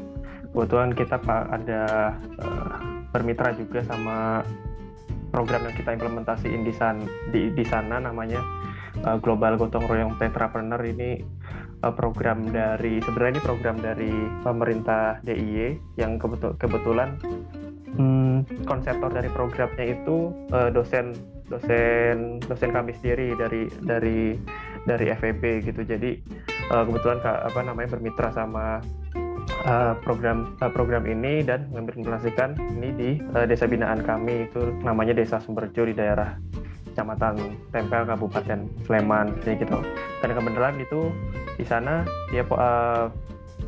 kebetulan 0.54 0.94
kita 0.94 1.18
pak 1.18 1.44
ada 1.50 2.14
uh, 2.40 2.78
bermitra 3.10 3.58
juga 3.58 3.82
sama 3.84 4.46
program 5.34 5.66
yang 5.66 5.76
kita 5.76 5.98
implementasiin 5.98 6.62
di 6.62 6.74
sana 6.78 7.02
di, 7.34 7.50
di 7.50 7.66
sana 7.66 7.98
namanya 7.98 8.40
uh, 9.02 9.18
Global 9.18 9.58
Gotong 9.58 9.90
Royong 9.90 10.22
Tetrapreneur 10.22 10.80
ini 10.86 11.26
uh, 11.82 11.94
program 11.94 12.46
dari 12.54 13.02
sebenarnya 13.02 13.42
ini 13.42 13.42
program 13.42 13.78
dari 13.82 14.14
pemerintah 14.46 15.20
DIY 15.26 15.98
yang 15.98 16.22
kebetul, 16.22 16.54
kebetulan 16.62 17.18
hmm, 17.98 18.66
konseptor 18.70 19.10
dari 19.10 19.30
programnya 19.34 19.98
itu 19.98 20.30
uh, 20.54 20.70
dosen 20.70 21.18
dosen 21.50 22.40
dosen 22.46 22.70
kami 22.72 22.96
sendiri 23.02 23.36
dari 23.36 23.68
dari 23.84 24.38
dari 24.86 25.06
FEB 25.18 25.44
gitu. 25.66 25.82
Jadi 25.82 26.22
uh, 26.72 26.84
kebetulan 26.86 27.20
apa 27.22 27.60
namanya 27.62 27.98
bermitra 27.98 28.30
sama 28.32 28.80
uh, 29.66 29.94
program 30.02 30.58
uh, 30.60 30.72
program 30.72 31.04
ini 31.08 31.44
dan 31.44 31.70
mengimplementasikan 31.72 32.56
ini 32.80 32.90
di 32.94 33.10
uh, 33.34 33.46
desa 33.48 33.70
binaan 33.70 34.04
kami. 34.04 34.50
Itu 34.52 34.74
namanya 34.82 35.16
desa 35.16 35.40
Sumberjo 35.40 35.88
di 35.88 35.96
daerah 35.96 36.36
Kecamatan 36.94 37.40
Tempel 37.74 38.06
Kabupaten 38.06 38.60
Sleman 38.86 39.34
jadi 39.42 39.66
gitu. 39.66 39.82
Dan 40.22 40.30
kebenaran 40.38 40.78
itu 40.78 41.10
di 41.58 41.66
sana 41.66 42.06
dia 42.30 42.46
uh, 42.50 43.10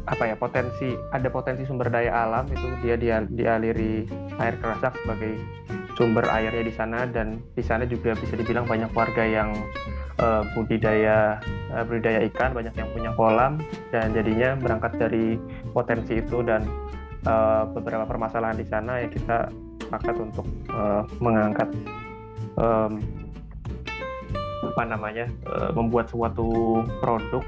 apa 0.05 0.23
ya 0.29 0.35
potensi 0.37 0.93
ada 1.09 1.25
potensi 1.33 1.65
sumber 1.65 1.89
daya 1.89 2.13
alam 2.13 2.45
itu 2.53 2.67
dia 2.85 2.93
dia 2.93 3.25
dialiri 3.25 4.05
air 4.37 4.53
kerasak 4.61 4.93
sebagai 5.01 5.33
sumber 5.95 6.27
airnya 6.27 6.63
di 6.63 6.73
sana 6.75 7.07
dan 7.07 7.39
di 7.55 7.63
sana 7.63 7.87
juga 7.87 8.13
bisa 8.19 8.35
dibilang 8.35 8.67
banyak 8.67 8.91
warga 8.91 9.23
yang 9.23 9.55
uh, 10.19 10.43
budidaya 10.55 11.39
uh, 11.71 11.83
budidaya 11.87 12.27
ikan 12.31 12.51
banyak 12.51 12.75
yang 12.75 12.89
punya 12.91 13.11
kolam 13.15 13.63
dan 13.89 14.11
jadinya 14.11 14.59
berangkat 14.59 14.95
dari 14.99 15.39
potensi 15.71 16.19
itu 16.19 16.43
dan 16.43 16.67
uh, 17.27 17.63
beberapa 17.71 18.03
permasalahan 18.03 18.59
di 18.59 18.67
sana 18.67 19.03
ya 19.03 19.07
kita 19.07 19.37
sepakat 19.87 20.15
untuk 20.19 20.47
uh, 20.71 21.07
mengangkat 21.23 21.69
um, 22.59 22.99
apa 24.65 24.83
namanya 24.83 25.31
uh, 25.47 25.71
membuat 25.71 26.11
suatu 26.11 26.81
produk 26.99 27.43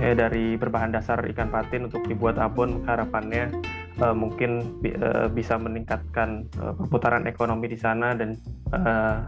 ya 0.00 0.16
dari 0.16 0.56
berbahan 0.56 0.88
dasar 0.88 1.20
ikan 1.20 1.52
patin 1.52 1.84
untuk 1.90 2.00
dibuat 2.08 2.40
abon 2.40 2.80
harapannya 2.88 3.52
uh, 4.00 4.16
mungkin 4.16 4.80
uh, 5.02 5.28
bisa 5.28 5.58
meningkatkan 5.60 6.48
uh, 6.62 6.72
perputaran 6.72 7.28
ekonomi 7.28 7.68
di 7.68 7.76
sana 7.76 8.16
dan 8.16 8.38
uh, 8.72 9.26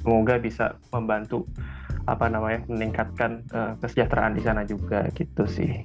semoga 0.00 0.38
bisa 0.38 0.78
membantu 0.94 1.44
apa 2.06 2.30
namanya 2.30 2.62
meningkatkan 2.70 3.42
uh, 3.50 3.74
kesejahteraan 3.82 4.38
di 4.38 4.42
sana 4.46 4.62
juga 4.62 5.10
gitu 5.18 5.42
sih. 5.50 5.82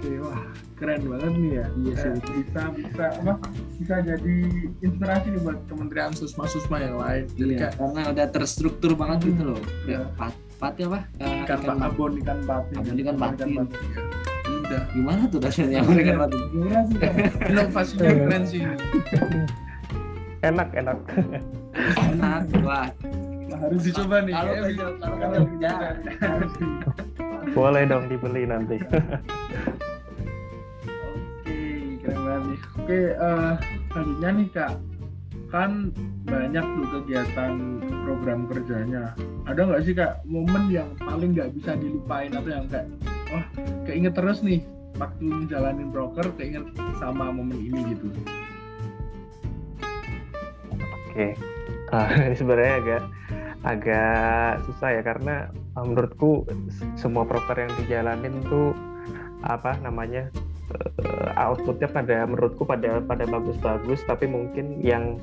Oke 0.00 0.16
wah 0.24 0.40
keren 0.80 1.04
banget 1.04 1.32
nih 1.36 1.52
ya. 1.60 1.66
Iya 1.76 1.94
sih. 2.00 2.08
Eh, 2.08 2.16
bisa 2.40 2.62
bisa 2.72 3.04
apa? 3.20 3.32
Bisa 3.76 3.94
jadi 4.00 4.36
inspirasi 4.80 5.26
nih 5.36 5.40
buat 5.44 5.58
kementerian 5.68 6.16
susma 6.16 6.48
susma 6.48 6.80
yang 6.80 6.96
lain. 6.96 7.28
Jadi 7.36 7.52
iya, 7.52 7.68
kayak, 7.68 7.74
karena 7.76 8.02
udah 8.16 8.26
terstruktur 8.32 8.92
banget 8.96 9.28
gitu 9.28 9.42
loh. 9.52 9.60
Ya. 9.84 10.08
Pat, 10.16 10.32
pati 10.56 10.88
apa? 10.88 11.04
Uh, 11.20 11.44
ikan, 11.44 11.58
ikan 11.60 11.78
abon 11.84 12.12
ikan 12.24 12.38
pati. 12.48 12.72
Abon 12.80 12.96
ikan 12.96 13.16
pati. 13.20 13.44
Ikan 13.44 13.68
pati. 13.68 13.76
Ya 13.92 14.39
udah 14.70 14.86
gimana 14.94 15.22
tuh 15.26 15.42
dasarnya 15.42 15.82
mereka 15.82 16.14
mati 16.14 16.38
gimana 16.54 16.86
sih 16.86 16.98
inovasinya 17.50 18.06
keren 18.06 18.42
sih. 18.46 18.62
Enak 20.46 20.70
enak. 20.78 20.98
Enak 22.14 22.46
wah. 22.62 22.86
Harus 23.50 23.82
dicoba 23.82 24.22
nih. 24.22 24.30
Kalau 24.30 24.54
kerja 24.62 24.86
kalau 25.26 25.42
kerja 25.50 25.70
boleh 27.50 27.82
dong 27.90 28.06
dibeli 28.06 28.46
nanti. 28.46 28.78
Oke 31.42 31.98
keren 31.98 32.20
banget 32.22 32.42
nih. 32.46 32.60
Oke 32.78 33.00
uh, 33.18 33.58
selanjutnya 33.90 34.30
nih 34.38 34.48
kak. 34.54 34.72
Kan 35.50 35.90
banyak 36.30 36.62
tuh 36.62 36.86
kegiatan 36.94 37.82
program 38.06 38.46
kerjanya. 38.46 39.18
Ada 39.50 39.66
nggak 39.66 39.82
sih 39.82 39.98
kak 39.98 40.22
momen 40.30 40.70
yang 40.70 40.94
paling 41.02 41.34
nggak 41.34 41.50
bisa 41.58 41.74
dilupain? 41.74 42.30
Atau 42.30 42.54
yang 42.54 42.70
kayak 42.70 42.86
wah 43.30 43.44
keinget 43.86 44.14
terus 44.14 44.42
nih 44.42 44.62
waktu 44.98 45.22
ngejalanin 45.22 45.88
broker 45.94 46.26
keinget 46.36 46.66
sama 46.98 47.30
momen 47.30 47.56
ini 47.56 47.94
gitu. 47.94 48.10
Oke. 51.10 51.34
Uh, 51.90 52.08
ini 52.30 52.36
sebenarnya 52.36 52.74
agak 52.82 53.02
agak 53.60 54.64
susah 54.64 54.88
ya 54.96 55.02
karena 55.04 55.52
uh, 55.76 55.84
menurutku 55.84 56.48
semua 56.96 57.28
broker 57.28 57.56
yang 57.60 57.72
dijalanin 57.84 58.40
tuh 58.48 58.72
apa 59.44 59.76
namanya 59.84 60.32
uh, 61.04 61.28
outputnya 61.36 61.88
pada 61.88 62.24
menurutku 62.24 62.64
pada 62.64 63.04
pada 63.04 63.24
bagus-bagus 63.28 64.00
tapi 64.08 64.24
mungkin 64.24 64.80
yang 64.80 65.20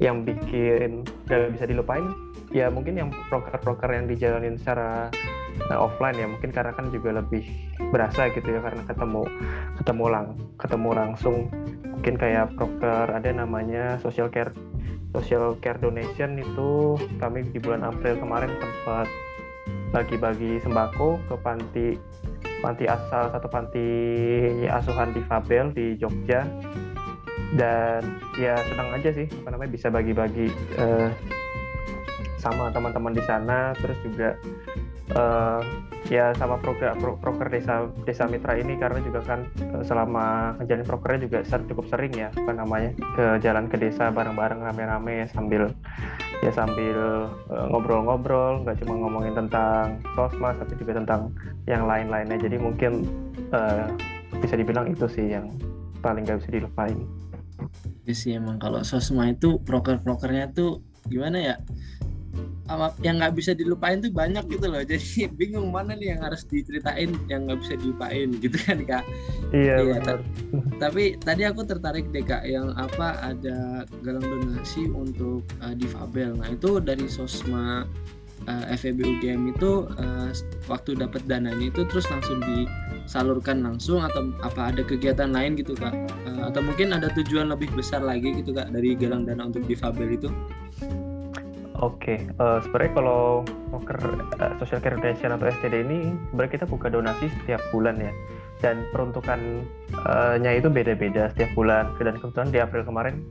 yang 0.00 0.22
bikin 0.22 1.02
gak 1.28 1.52
bisa 1.54 1.66
dilupain 1.66 2.06
ya 2.50 2.70
mungkin 2.70 2.98
yang 2.98 3.08
broker-broker 3.28 3.90
yang 3.90 4.06
dijalanin 4.06 4.56
secara 4.56 5.10
uh, 5.68 5.78
offline 5.84 6.16
ya 6.16 6.26
mungkin 6.30 6.50
karena 6.54 6.72
kan 6.72 6.88
juga 6.88 7.20
lebih 7.20 7.44
berasa 7.92 8.32
gitu 8.32 8.48
ya 8.48 8.60
karena 8.64 8.82
ketemu 8.88 9.22
ketemu 9.76 10.04
lang 10.08 10.26
ketemu 10.56 10.90
langsung. 10.96 11.36
Mungkin 12.00 12.16
kayak 12.16 12.56
broker 12.56 13.12
ada 13.12 13.28
namanya 13.28 14.00
social 14.00 14.32
care 14.32 14.56
social 15.12 15.58
care 15.60 15.76
donation 15.76 16.38
itu 16.38 16.96
kami 17.20 17.44
di 17.50 17.58
bulan 17.60 17.84
April 17.84 18.16
kemarin 18.16 18.50
sempat 18.56 19.06
bagi-bagi 19.90 20.62
sembako 20.62 21.18
ke 21.26 21.34
panti 21.42 21.88
panti 22.62 22.84
asal 22.86 23.32
satu 23.32 23.48
panti 23.50 23.88
asuhan 24.68 25.10
di 25.12 25.20
Fabel 25.26 25.72
di 25.74 25.98
Jogja. 25.98 26.46
Dan 27.50 28.22
ya 28.38 28.54
senang 28.70 28.94
aja 28.94 29.10
sih 29.10 29.26
apa 29.42 29.50
namanya 29.50 29.74
bisa 29.74 29.90
bagi-bagi 29.90 30.54
uh, 30.78 31.10
sama 32.38 32.70
teman-teman 32.70 33.10
di 33.10 33.22
sana. 33.26 33.74
Terus 33.74 33.98
juga 34.06 34.38
uh, 35.16 35.60
ya 36.08 36.34
sama 36.36 36.58
program 36.58 36.96
pro, 36.98 37.16
proker 37.20 37.48
desa 37.52 37.86
desa 38.08 38.26
mitra 38.26 38.56
ini 38.56 38.74
karena 38.78 38.98
juga 39.04 39.20
kan 39.22 39.46
uh, 39.74 39.82
selama 39.84 40.56
ngejalanin 40.60 40.86
prokernya 40.88 41.20
juga 41.26 41.38
ser, 41.46 41.60
cukup 41.66 41.86
sering 41.90 42.12
ya 42.14 42.28
apa 42.34 42.52
namanya 42.52 42.90
ke 43.16 43.24
jalan 43.44 43.66
ke 43.70 43.76
desa 43.76 44.10
bareng-bareng 44.10 44.60
rame-rame 44.64 45.28
sambil 45.30 45.70
ya 46.40 46.52
sambil 46.56 47.28
ngobrol-ngobrol 47.68 48.64
nggak 48.64 48.80
cuma 48.80 48.96
ngomongin 48.96 49.36
tentang 49.36 50.00
sosmas 50.16 50.56
tapi 50.56 50.72
juga 50.80 50.96
tentang 50.96 51.28
yang 51.68 51.84
lain-lainnya 51.84 52.40
jadi 52.40 52.56
mungkin 52.56 53.04
uh, 53.52 53.92
bisa 54.40 54.56
dibilang 54.56 54.88
itu 54.88 55.04
sih 55.10 55.36
yang 55.36 55.52
paling 56.00 56.24
nggak 56.24 56.40
bisa 56.40 56.50
dilupain. 56.50 56.98
Ya 58.08 58.14
sih 58.16 58.32
emang 58.34 58.56
kalau 58.56 58.80
sosma 58.80 59.28
itu 59.28 59.60
proker-prokernya 59.62 60.56
tuh 60.56 60.80
gimana 61.06 61.38
ya 61.38 61.54
yang 63.02 63.18
nggak 63.18 63.34
bisa 63.34 63.52
dilupain 63.52 63.98
tuh 63.98 64.12
banyak 64.14 64.46
gitu 64.46 64.70
loh. 64.70 64.82
Jadi 64.82 65.26
bingung 65.38 65.74
mana 65.74 65.98
nih 65.98 66.14
yang 66.16 66.20
harus 66.22 66.46
diceritain 66.46 67.10
yang 67.26 67.50
nggak 67.50 67.58
bisa 67.62 67.74
dilupain 67.78 68.28
gitu 68.38 68.56
kan 68.66 68.78
kak? 68.86 69.04
Iya, 69.50 69.74
iya 69.82 69.98
tapi 70.78 71.18
tadi 71.20 71.42
aku 71.44 71.66
tertarik 71.66 72.08
deh 72.14 72.24
kak 72.24 72.46
yang 72.46 72.72
apa 72.78 73.20
ada 73.20 73.84
galang 74.00 74.24
donasi 74.24 74.88
untuk 74.90 75.44
uh, 75.60 75.74
difabel. 75.74 76.38
Nah 76.38 76.48
itu 76.54 76.80
dari 76.80 77.04
sosma 77.10 77.84
uh, 78.48 78.64
FEB 78.72 79.02
UGM 79.02 79.52
itu 79.52 79.90
uh, 80.00 80.30
waktu 80.70 80.96
dapat 80.96 81.26
dananya 81.28 81.68
itu 81.68 81.84
terus 81.90 82.08
langsung 82.08 82.40
disalurkan 82.40 83.60
langsung 83.60 84.00
atau 84.00 84.30
apa 84.40 84.72
ada 84.72 84.82
kegiatan 84.86 85.34
lain 85.34 85.58
gitu 85.58 85.76
kak? 85.76 85.92
Uh, 86.24 86.48
atau 86.48 86.64
mungkin 86.64 86.94
ada 86.96 87.12
tujuan 87.12 87.52
lebih 87.52 87.68
besar 87.76 88.00
lagi 88.00 88.40
gitu 88.40 88.54
kak 88.56 88.72
dari 88.72 88.96
galang 88.96 89.28
dana 89.28 89.50
untuk 89.50 89.66
difabel 89.68 90.16
itu 90.16 90.30
Oke, 91.80 92.12
okay. 92.12 92.18
uh, 92.36 92.60
sebenarnya 92.60 92.92
kalau 92.92 93.40
poker 93.72 93.96
uh, 94.36 94.52
social 94.60 94.84
care 94.84 95.00
donation 95.00 95.32
atau 95.32 95.48
SCD 95.48 95.80
ini 95.80 96.12
sebenarnya 96.28 96.60
kita 96.60 96.66
buka 96.68 96.92
donasi 96.92 97.32
setiap 97.40 97.56
bulan 97.72 97.96
ya, 97.96 98.12
dan 98.60 98.84
peruntukannya 98.92 100.52
itu 100.60 100.68
beda-beda 100.68 101.32
setiap 101.32 101.48
bulan. 101.56 101.88
Dan 101.96 102.20
kebetulan 102.20 102.52
di 102.52 102.60
April 102.60 102.84
kemarin 102.84 103.24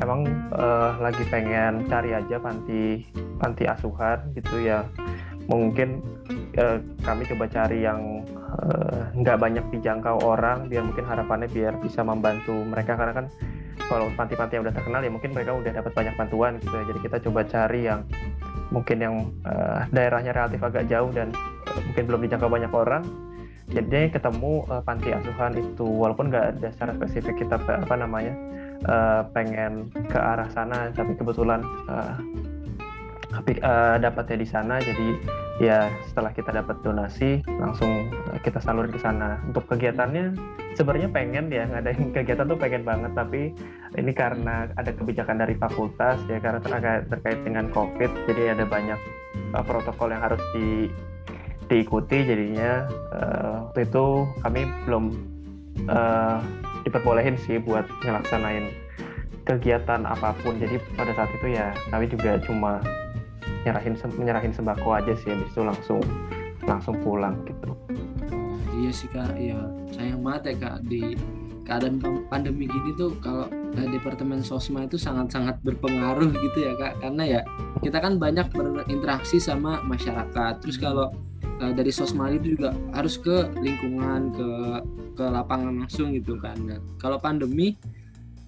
emang 0.00 0.24
uh, 0.56 0.96
lagi 0.96 1.20
pengen 1.28 1.84
cari 1.92 2.16
aja 2.16 2.40
panti 2.40 3.04
panti 3.36 3.68
asuhan 3.68 4.32
gitu 4.32 4.64
ya, 4.64 4.80
mungkin 5.52 6.00
uh, 6.56 6.80
kami 7.04 7.28
coba 7.28 7.52
cari 7.52 7.84
yang 7.84 8.24
nggak 9.12 9.36
uh, 9.36 9.42
banyak 9.44 9.64
dijangkau 9.76 10.24
orang, 10.24 10.72
biar 10.72 10.88
mungkin 10.88 11.04
harapannya 11.04 11.52
biar 11.52 11.76
bisa 11.84 12.00
membantu 12.00 12.64
mereka 12.64 12.96
karena 12.96 13.12
kan 13.12 13.26
kalau 13.88 14.12
panti-panti 14.18 14.58
yang 14.58 14.64
udah 14.66 14.74
terkenal 14.74 15.00
ya 15.00 15.10
mungkin 15.12 15.30
mereka 15.32 15.56
udah 15.56 15.72
dapat 15.72 15.92
banyak 15.94 16.14
bantuan 16.18 16.52
gitu 16.60 16.74
ya. 16.74 16.84
Jadi 16.90 17.00
kita 17.06 17.16
coba 17.28 17.40
cari 17.46 17.80
yang 17.86 18.00
mungkin 18.70 18.98
yang 19.02 19.14
uh, 19.46 19.86
daerahnya 19.90 20.32
relatif 20.34 20.60
agak 20.62 20.86
jauh 20.86 21.10
dan 21.10 21.34
uh, 21.70 21.80
mungkin 21.90 22.04
belum 22.06 22.20
dijangkau 22.26 22.50
banyak 22.50 22.72
orang. 22.72 23.02
Jadi 23.70 24.10
ketemu 24.10 24.66
uh, 24.66 24.82
panti 24.82 25.14
asuhan 25.14 25.54
itu 25.54 25.86
walaupun 25.86 26.26
nggak 26.30 26.58
ada 26.58 26.68
secara 26.74 26.92
spesifik 26.98 27.46
kita 27.46 27.54
apa 27.62 27.94
namanya 27.94 28.34
uh, 28.90 29.22
pengen 29.30 29.94
ke 30.10 30.18
arah 30.18 30.50
sana 30.50 30.90
tapi 30.90 31.14
kebetulan 31.14 31.62
uh, 31.86 32.18
uh, 33.62 33.96
dapatnya 34.02 34.36
di 34.42 34.48
sana. 34.48 34.82
Jadi 34.82 35.08
ya 35.60 35.92
setelah 36.08 36.32
kita 36.32 36.56
dapat 36.56 36.80
donasi 36.80 37.44
langsung 37.60 38.08
kita 38.40 38.58
salurin 38.64 38.90
ke 38.90 38.98
sana. 38.98 39.38
Untuk 39.44 39.68
kegiatannya 39.68 40.32
sebenarnya 40.74 41.12
pengen 41.12 41.52
ya 41.52 41.68
ngadain 41.68 42.10
kegiatan 42.16 42.48
tuh 42.48 42.58
pengen 42.58 42.82
banget. 42.82 43.12
Tapi 43.12 43.52
ini 44.00 44.12
karena 44.16 44.72
ada 44.74 44.90
kebijakan 44.90 45.44
dari 45.44 45.54
fakultas 45.60 46.16
ya 46.26 46.40
karena 46.40 46.58
terkait 46.64 47.04
terkait 47.12 47.38
dengan 47.44 47.68
covid 47.70 48.08
jadi 48.24 48.56
ada 48.56 48.64
banyak 48.64 48.98
uh, 49.52 49.62
protokol 49.62 50.10
yang 50.10 50.24
harus 50.24 50.40
di 50.56 50.88
diikuti 51.68 52.24
jadinya. 52.24 52.88
Uh, 53.12 53.68
waktu 53.68 53.86
itu 53.86 54.04
kami 54.40 54.64
belum 54.88 55.04
uh, 55.92 56.40
diperbolehin 56.88 57.36
sih 57.36 57.60
buat 57.60 57.84
ngelaksanain 58.00 58.72
kegiatan 59.44 60.08
apa 60.08 60.32
pun. 60.40 60.56
Jadi 60.56 60.80
pada 60.96 61.12
saat 61.12 61.30
itu 61.36 61.52
ya 61.52 61.76
kami 61.92 62.08
juga 62.08 62.40
cuma 62.48 62.80
nyerahin 63.64 63.94
menyerahin 64.16 64.52
sembako 64.54 64.96
aja 64.96 65.12
sih 65.16 65.32
habis 65.32 65.48
itu 65.52 65.60
langsung 65.60 66.00
langsung 66.64 66.96
pulang 67.00 67.36
gitu. 67.44 67.76
Iya 68.80 68.90
sih 68.94 69.08
kak. 69.12 69.36
Ya 69.36 69.58
sayang 69.92 70.24
banget 70.24 70.54
ya 70.54 70.54
kak 70.56 70.76
di 70.88 71.16
keadaan 71.68 72.02
pandemi 72.26 72.66
gini 72.66 72.90
tuh 72.98 73.14
kalau 73.22 73.46
uh, 73.46 73.88
departemen 73.94 74.42
sosma 74.42 74.88
itu 74.88 74.98
sangat-sangat 74.98 75.60
berpengaruh 75.62 76.32
gitu 76.32 76.58
ya 76.64 76.72
kak. 76.80 76.98
Karena 77.04 77.22
ya 77.38 77.40
kita 77.84 78.00
kan 78.00 78.16
banyak 78.16 78.48
berinteraksi 78.52 79.36
sama 79.36 79.84
masyarakat. 79.84 80.52
Terus 80.64 80.76
kalau 80.80 81.12
uh, 81.60 81.72
dari 81.76 81.92
sosma 81.92 82.32
itu 82.32 82.56
juga 82.56 82.72
harus 82.96 83.20
ke 83.20 83.52
lingkungan 83.60 84.32
ke 84.32 84.48
ke 85.20 85.24
lapangan 85.28 85.84
langsung 85.84 86.16
gitu 86.16 86.40
kan. 86.40 86.56
Nah, 86.64 86.80
kalau 86.96 87.20
pandemi 87.20 87.76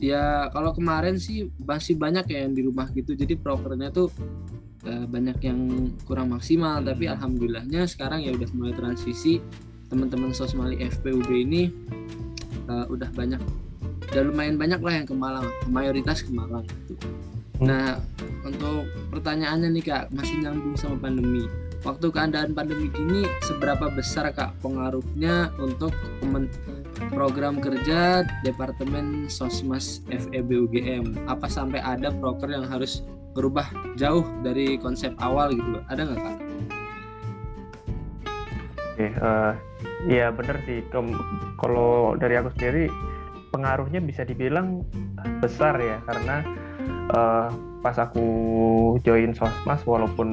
ya 0.03 0.49
kalau 0.51 0.73
kemarin 0.75 1.21
sih 1.21 1.53
masih 1.63 1.95
banyak 2.01 2.25
ya 2.33 2.49
yang 2.49 2.57
di 2.57 2.63
rumah 2.65 2.89
gitu. 2.97 3.13
Jadi 3.13 3.37
prokernya 3.37 3.93
tuh 3.93 4.09
uh, 4.87 5.07
banyak 5.07 5.39
yang 5.43 5.91
kurang 6.07 6.35
maksimal 6.35 6.83
tapi 6.83 7.07
alhamdulillahnya 7.11 7.87
sekarang 7.87 8.25
ya 8.25 8.35
udah 8.35 8.49
mulai 8.55 8.75
transisi. 8.75 9.43
Teman-teman 9.93 10.33
sosmali 10.33 10.81
FPUB 10.81 11.29
ini 11.29 11.69
uh, 12.69 12.89
udah 12.89 13.13
banyak 13.13 13.41
udah 14.13 14.23
lumayan 14.29 14.57
banyak 14.61 14.81
lah 14.81 14.93
yang 15.01 15.07
ke 15.09 15.15
Malang 15.17 15.49
mayoritas 15.73 16.21
ke 16.21 16.33
Malang 16.33 16.69
gitu. 16.69 17.09
nah 17.63 17.97
untuk 18.43 18.91
pertanyaannya 19.15 19.73
nih 19.79 19.85
kak 19.87 20.05
masih 20.11 20.43
nyambung 20.43 20.75
sama 20.75 20.99
pandemi. 20.99 21.47
Waktu 21.83 22.15
keadaan 22.15 22.55
pandemi 22.55 22.91
gini 22.91 23.27
seberapa 23.43 23.91
besar 23.91 24.31
kak 24.35 24.55
pengaruhnya 24.63 25.51
untuk 25.59 25.95
program 27.11 27.59
kerja 27.59 28.23
Departemen 28.43 29.27
Sosmas 29.27 30.03
FEB 30.11 30.69
UGM 30.69 31.27
apa 31.27 31.47
sampai 31.51 31.83
ada 31.83 32.11
proker 32.15 32.51
yang 32.51 32.67
harus 32.67 33.03
berubah 33.33 33.67
jauh 33.97 34.25
dari 34.45 34.77
konsep 34.77 35.13
awal 35.21 35.53
gitu 35.53 35.81
ada 35.89 36.01
nggak 36.05 36.21
kak? 36.21 36.37
Oke, 38.93 39.09
uh, 39.25 39.53
iya 40.05 40.29
bener 40.29 40.61
sih. 40.69 40.85
Kalau 41.57 42.15
dari 42.21 42.37
aku 42.37 42.53
sendiri 42.55 42.93
pengaruhnya 43.53 44.01
bisa 44.01 44.25
dibilang 44.25 44.85
besar 45.41 45.77
ya 45.81 46.01
karena 46.09 46.45
uh, 47.13 47.49
pas 47.85 47.97
aku 47.99 48.27
join 49.05 49.37
sosmas 49.37 49.85
walaupun 49.85 50.29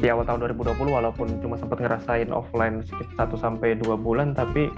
di 0.00 0.06
awal 0.10 0.26
tahun 0.26 0.52
2020 0.56 0.76
walaupun 0.92 1.28
cuma 1.40 1.56
sempat 1.56 1.78
ngerasain 1.80 2.30
offline 2.34 2.82
sekitar 2.84 3.30
1 3.30 3.38
sampai 3.38 3.78
dua 3.78 3.94
bulan 3.94 4.34
tapi 4.34 4.68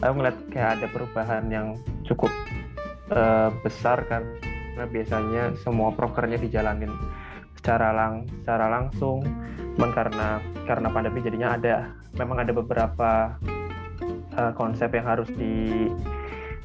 aku 0.00 0.12
ngeliat 0.20 0.36
kayak 0.52 0.70
ada 0.78 0.86
perubahan 0.92 1.44
yang 1.48 1.74
cukup 2.04 2.30
uh, 3.12 3.50
besar 3.64 4.04
kan 4.06 4.22
karena 4.78 4.94
biasanya 4.94 5.44
semua 5.58 5.90
prokernya 5.90 6.38
dijalanin 6.38 6.94
secara 7.58 7.90
lang 7.90 8.30
secara 8.30 8.70
langsung. 8.70 9.26
Cuman 9.74 9.90
karena 9.90 10.38
karena 10.70 10.86
pandemi 10.86 11.18
jadinya 11.18 11.58
ada 11.58 11.90
memang 12.14 12.46
ada 12.46 12.54
beberapa 12.54 13.34
uh, 14.38 14.54
konsep 14.54 14.94
yang 14.94 15.02
harus 15.02 15.26
di 15.34 15.90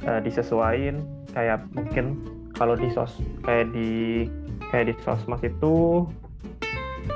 uh, 0.06 0.22
disesuaikan. 0.22 1.02
Kayak 1.34 1.66
mungkin 1.74 2.22
kalau 2.54 2.78
di 2.78 2.86
sos 2.94 3.18
kayak 3.42 3.74
di 3.74 4.30
kayak 4.70 4.94
di 4.94 5.02
sosmas 5.02 5.42
itu 5.42 6.06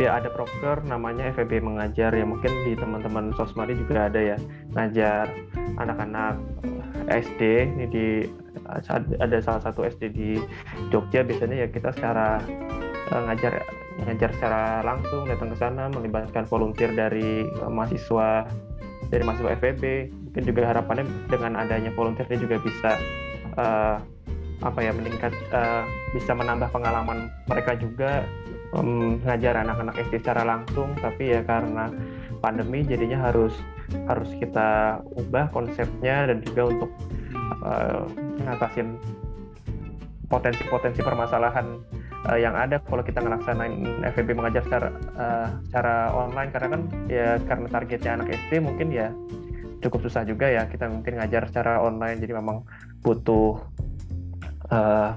ya 0.02 0.18
ada 0.18 0.34
proker 0.34 0.82
namanya 0.82 1.30
FEB 1.30 1.62
mengajar. 1.62 2.10
Ya 2.10 2.26
mungkin 2.26 2.50
di 2.66 2.74
teman-teman 2.74 3.30
sosmadi 3.38 3.78
juga 3.78 4.10
ada 4.10 4.18
ya. 4.18 4.36
Ngajar 4.74 5.30
anak-anak 5.78 6.42
SD 7.08 7.40
ini 7.74 7.84
di 7.88 8.06
ada 9.18 9.38
salah 9.40 9.62
satu 9.64 9.84
SD 9.86 10.02
di 10.12 10.30
Jogja. 10.92 11.24
Biasanya 11.24 11.64
ya 11.64 11.68
kita 11.68 11.92
secara 11.96 12.42
uh, 13.12 13.22
ngajar 13.28 13.64
ngajar 13.98 14.30
secara 14.38 14.62
langsung 14.86 15.26
datang 15.26 15.50
ke 15.50 15.56
sana 15.58 15.90
melibatkan 15.90 16.46
volunteer 16.46 16.94
dari 16.94 17.48
uh, 17.64 17.70
mahasiswa 17.72 18.46
dari 19.08 19.22
mahasiswa 19.24 19.56
FEB 19.58 19.82
mungkin 20.28 20.44
juga 20.44 20.70
harapannya 20.70 21.04
dengan 21.26 21.56
adanya 21.56 21.90
volunteernya 21.96 22.38
juga 22.38 22.56
bisa 22.60 22.90
uh, 23.56 23.96
apa 24.58 24.78
ya 24.82 24.90
meningkat 24.90 25.32
uh, 25.54 25.86
bisa 26.12 26.34
menambah 26.34 26.68
pengalaman 26.74 27.30
mereka 27.46 27.78
juga 27.78 28.26
um, 28.74 29.22
ngajar 29.22 29.54
anak-anak 29.54 29.96
SD 30.08 30.20
secara 30.22 30.44
langsung. 30.44 30.92
Tapi 30.98 31.34
ya 31.34 31.40
karena 31.46 31.90
pandemi 32.42 32.84
jadinya 32.84 33.30
harus 33.30 33.54
harus 34.08 34.30
kita 34.36 35.00
ubah 35.16 35.48
konsepnya 35.52 36.28
dan 36.28 36.44
juga 36.44 36.62
untuk 36.68 36.90
uh, 37.64 38.04
ngatasin 38.44 39.00
potensi-potensi 40.28 41.00
permasalahan 41.00 41.80
uh, 42.28 42.38
yang 42.38 42.52
ada 42.52 42.80
kalau 42.84 43.00
kita 43.00 43.24
ngelaksanain 43.24 44.04
FEB 44.12 44.36
mengajar 44.36 44.62
secara 44.68 44.88
uh, 45.16 45.48
secara 45.68 46.12
online. 46.12 46.50
Karena 46.52 46.68
kan 46.76 46.82
ya 47.08 47.28
karena 47.48 47.66
targetnya 47.72 48.10
anak 48.20 48.28
SD 48.36 48.60
mungkin 48.60 48.88
ya 48.92 49.08
cukup 49.78 50.04
susah 50.10 50.26
juga 50.26 50.50
ya 50.50 50.68
kita 50.68 50.88
mungkin 50.90 51.16
ngajar 51.16 51.48
secara 51.48 51.80
online. 51.80 52.20
Jadi 52.20 52.32
memang 52.36 52.64
butuh 53.00 53.56
uh, 54.68 55.10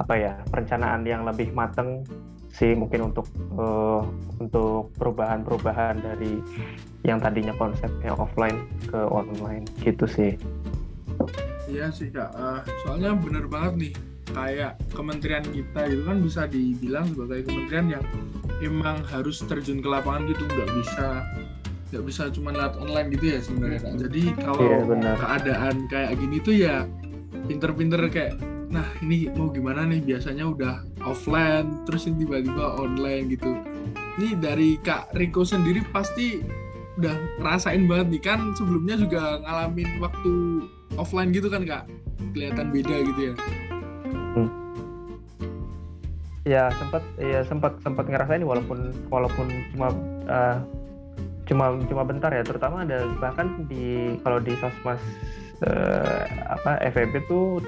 apa 0.00 0.14
ya 0.16 0.32
perencanaan 0.48 1.04
yang 1.04 1.28
lebih 1.28 1.52
matang 1.52 2.00
sih 2.50 2.74
mungkin 2.74 3.14
untuk 3.14 3.26
uh, 3.56 4.02
untuk 4.42 4.90
perubahan-perubahan 4.98 6.02
dari 6.02 6.42
yang 7.06 7.22
tadinya 7.22 7.54
konsepnya 7.56 8.12
offline 8.18 8.66
ke 8.90 9.00
online 9.08 9.64
gitu 9.80 10.04
sih. 10.04 10.34
Iya 11.70 11.94
sih 11.94 12.10
kak, 12.10 12.34
uh, 12.34 12.60
soalnya 12.82 13.14
bener 13.14 13.46
banget 13.46 13.74
nih 13.78 13.92
kayak 14.30 14.78
kementerian 14.94 15.42
kita 15.42 15.90
itu 15.90 16.02
kan 16.06 16.18
bisa 16.22 16.42
dibilang 16.46 17.06
sebagai 17.10 17.50
kementerian 17.50 17.86
yang 17.98 18.04
emang 18.62 19.02
harus 19.10 19.42
terjun 19.42 19.82
ke 19.82 19.88
lapangan 19.90 20.30
gitu 20.30 20.46
nggak 20.46 20.70
bisa 20.78 21.08
nggak 21.90 22.04
bisa 22.06 22.22
cuma 22.30 22.54
lihat 22.54 22.78
online 22.78 23.10
gitu 23.14 23.24
ya 23.34 23.38
sebenarnya 23.42 23.78
kak. 23.82 23.94
Jadi 24.06 24.22
kalau 24.38 24.66
yeah, 24.66 25.16
keadaan 25.18 25.74
kayak 25.90 26.12
gini 26.18 26.36
tuh 26.42 26.54
ya 26.54 26.86
pinter-pinter 27.50 28.02
kayak 28.10 28.38
nah 28.70 28.86
ini 29.02 29.26
mau 29.34 29.50
gimana 29.50 29.82
nih 29.82 29.98
biasanya 29.98 30.46
udah 30.46 30.74
offline 31.04 31.84
terus 31.88 32.04
ini 32.08 32.24
tiba-tiba 32.24 32.76
online 32.76 33.32
gitu. 33.32 33.56
Ini 34.20 34.36
dari 34.36 34.76
Kak 34.80 35.16
Riko 35.16 35.46
sendiri 35.46 35.80
pasti 35.94 36.44
udah 37.00 37.14
rasain 37.40 37.88
banget 37.88 38.06
nih. 38.12 38.22
Kan 38.22 38.40
sebelumnya 38.56 39.00
juga 39.00 39.40
ngalamin 39.44 40.00
waktu 40.02 40.32
offline 41.00 41.32
gitu 41.32 41.48
kan 41.48 41.64
Kak? 41.64 41.84
Kelihatan 42.36 42.72
beda 42.74 42.96
gitu 43.06 43.20
ya? 43.32 43.34
Hmm. 44.36 44.50
ya 46.48 46.72
sempat 46.80 47.04
ya 47.20 47.44
sempat 47.44 47.76
sempat 47.84 48.08
ngerasain 48.08 48.40
walaupun 48.40 48.96
walaupun 49.12 49.46
cuma 49.76 49.92
uh, 50.24 50.56
cuma 51.44 51.76
cuma 51.88 52.02
bentar 52.04 52.32
ya. 52.32 52.44
Terutama 52.44 52.84
ada 52.84 53.08
bahkan 53.20 53.66
di 53.68 54.16
kalau 54.24 54.40
di 54.40 54.56
sosmas 54.56 55.00
uh, 55.64 56.24
apa 56.48 56.80
FEB 56.92 57.24
tuh 57.28 57.60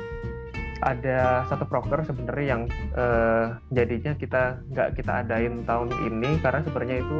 ada 0.83 1.47
satu 1.47 1.65
proker 1.65 2.03
sebenarnya 2.03 2.47
yang 2.47 2.63
uh, 2.99 3.55
jadinya 3.71 4.13
kita 4.19 4.59
nggak 4.75 4.99
kita 4.99 5.23
adain 5.23 5.63
tahun 5.63 5.95
ini 6.11 6.43
karena 6.43 6.61
sebenarnya 6.67 6.97
itu 7.01 7.19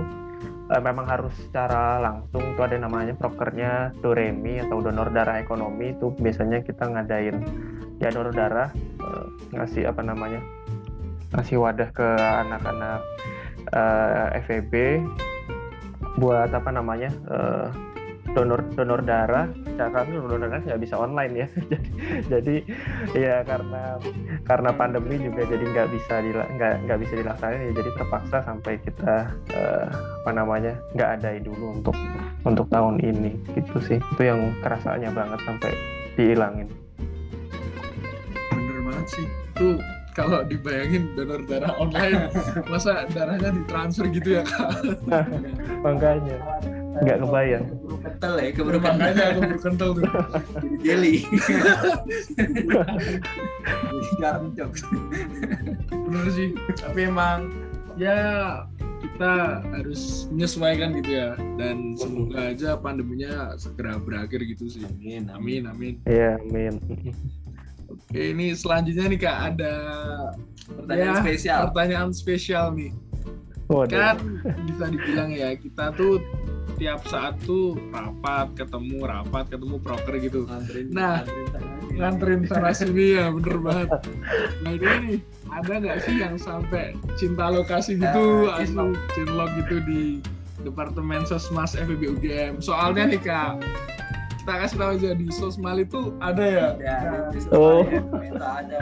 uh, 0.75 0.83
memang 0.83 1.07
harus 1.07 1.31
secara 1.47 2.03
langsung 2.03 2.43
tuh 2.59 2.65
ada 2.67 2.77
namanya 2.77 3.15
prokernya 3.15 3.95
Doremi 4.03 4.59
atau 4.59 4.83
donor 4.83 5.15
darah 5.15 5.39
ekonomi 5.39 5.95
itu 5.95 6.11
biasanya 6.19 6.67
kita 6.67 6.91
ngadain 6.91 7.39
ya 8.03 8.11
donor 8.11 8.35
darah 8.35 8.75
uh, 8.99 9.27
ngasih 9.55 9.87
apa 9.87 10.03
namanya 10.03 10.43
ngasih 11.33 11.63
wadah 11.63 11.89
ke 11.95 12.09
anak-anak 12.19 13.01
uh, 13.73 14.35
FEB 14.43 15.01
buat 16.21 16.51
apa 16.53 16.71
namanya 16.75 17.09
uh, 17.31 17.73
donor 18.33 18.61
donor 18.73 19.01
darah 19.05 19.47
ya 19.77 19.89
kami 19.93 20.17
donor 20.17 20.41
darah 20.41 20.61
nggak 20.65 20.81
bisa 20.81 20.97
online 20.97 21.33
ya. 21.45 21.47
Jadi 22.33 22.53
jadi 22.53 22.55
ya 23.17 23.37
karena 23.45 23.97
karena 24.45 24.71
pandemi 24.75 25.17
juga 25.21 25.47
jadi 25.49 25.65
nggak 25.65 25.89
bisa 25.95 26.15
nggak 26.59 26.75
nggak 26.89 26.99
bisa 27.01 27.13
dilaksanakan 27.21 27.61
ya. 27.61 27.73
Jadi 27.77 27.91
terpaksa 27.97 28.37
sampai 28.45 28.73
kita 28.83 29.15
uh, 29.57 29.87
apa 30.25 30.31
namanya 30.33 30.73
nggak 30.97 31.11
ada 31.21 31.29
dulu 31.41 31.81
untuk 31.81 31.97
untuk 32.45 32.67
tahun 32.69 33.01
ini. 33.01 33.33
Gitu 33.57 33.77
sih. 33.85 33.99
Itu 34.01 34.23
yang 34.23 34.53
kerasanya 34.61 35.13
banget 35.13 35.41
sampai 35.45 35.73
dihilangin. 36.17 36.69
Bener 38.53 38.79
banget 38.85 39.07
sih. 39.13 39.27
Tuh 39.57 39.77
kalau 40.13 40.45
dibayangin 40.45 41.17
donor 41.17 41.41
darah 41.49 41.73
online 41.81 42.29
masa 42.73 43.09
darahnya 43.13 43.49
ditransfer 43.57 44.13
gitu 44.13 44.41
ya 44.41 44.43
kak? 44.45 44.69
Makanya 45.81 46.37
nggak 46.93 47.19
kebayang 47.25 47.65
kental 48.03 48.35
ya 48.39 48.51
keburu 48.55 48.79
makanya 48.79 49.35
keburu 49.35 49.59
kental 49.59 49.89
tuh. 49.97 50.05
Jadi 50.83 50.83
jelly 50.85 51.17
garam 54.23 54.55
jokes. 54.55 54.83
Bener 55.91 56.27
sih 56.31 56.49
tapi 56.79 57.11
emang 57.11 57.51
ya 57.99 58.19
kita 59.03 59.63
harus 59.75 60.31
menyesuaikan 60.31 60.95
gitu 61.03 61.11
ya. 61.19 61.35
Dan 61.59 61.99
semoga 61.99 62.55
aja 62.55 62.79
pandeminya 62.79 63.59
segera 63.59 63.99
berakhir 63.99 64.47
gitu 64.47 64.71
sih. 64.71 64.87
Amin. 64.87 65.27
Amin 65.35 65.67
amin. 65.67 65.95
Iya 66.07 66.39
amin. 66.43 66.79
Oke 67.91 68.33
ini 68.33 68.55
selanjutnya 68.55 69.11
nih 69.11 69.21
kak 69.21 69.39
ada 69.55 69.75
pertanyaan 70.65 71.19
ya, 71.19 71.23
spesial. 71.23 71.61
pertanyaan 71.71 72.11
spesial 72.15 72.67
nih. 72.75 72.93
Waduh. 73.71 73.95
kan 73.95 74.17
bisa 74.69 74.85
dibilang 74.93 75.33
ya 75.33 75.57
kita 75.57 75.97
tuh 75.97 76.21
tiap 76.83 77.07
saat 77.07 77.39
tuh 77.47 77.79
rapat 77.95 78.51
ketemu 78.59 79.07
rapat 79.07 79.47
ketemu 79.47 79.79
proker 79.79 80.19
gitu. 80.19 80.51
Nganterin, 80.51 80.87
nah 80.91 81.23
nganterin 81.95 82.43
sana 82.51 82.75
sini 82.75 83.23
ya 83.23 83.31
bener 83.31 83.57
banget. 83.63 83.89
Nah 84.67 84.73
ini 84.75 84.91
nih 84.99 85.19
ada 85.47 85.73
nggak 85.79 85.99
sih 86.03 86.15
yang 86.19 86.35
sampai 86.35 86.99
cinta 87.15 87.55
lokasi 87.55 88.03
gitu 88.03 88.51
uh, 88.51 88.59
asli 88.59 88.99
cinlok 89.15 89.51
gitu 89.63 89.79
di 89.87 90.03
departemen 90.67 91.23
sosmas 91.23 91.79
FEB 91.79 92.19
UGM 92.19 92.63
soalnya 92.63 93.11
nih 93.11 93.21
kak 93.21 93.59
kita 94.43 94.53
kasih 94.59 94.77
tahu 94.79 94.91
aja 94.99 95.11
di 95.15 95.27
sosmal 95.31 95.79
itu 95.79 96.15
ada 96.19 96.43
ya, 96.43 96.69
ya 96.79 96.99
di 97.31 97.39
oh. 97.55 97.87
itu 97.87 98.39
ada 98.39 98.79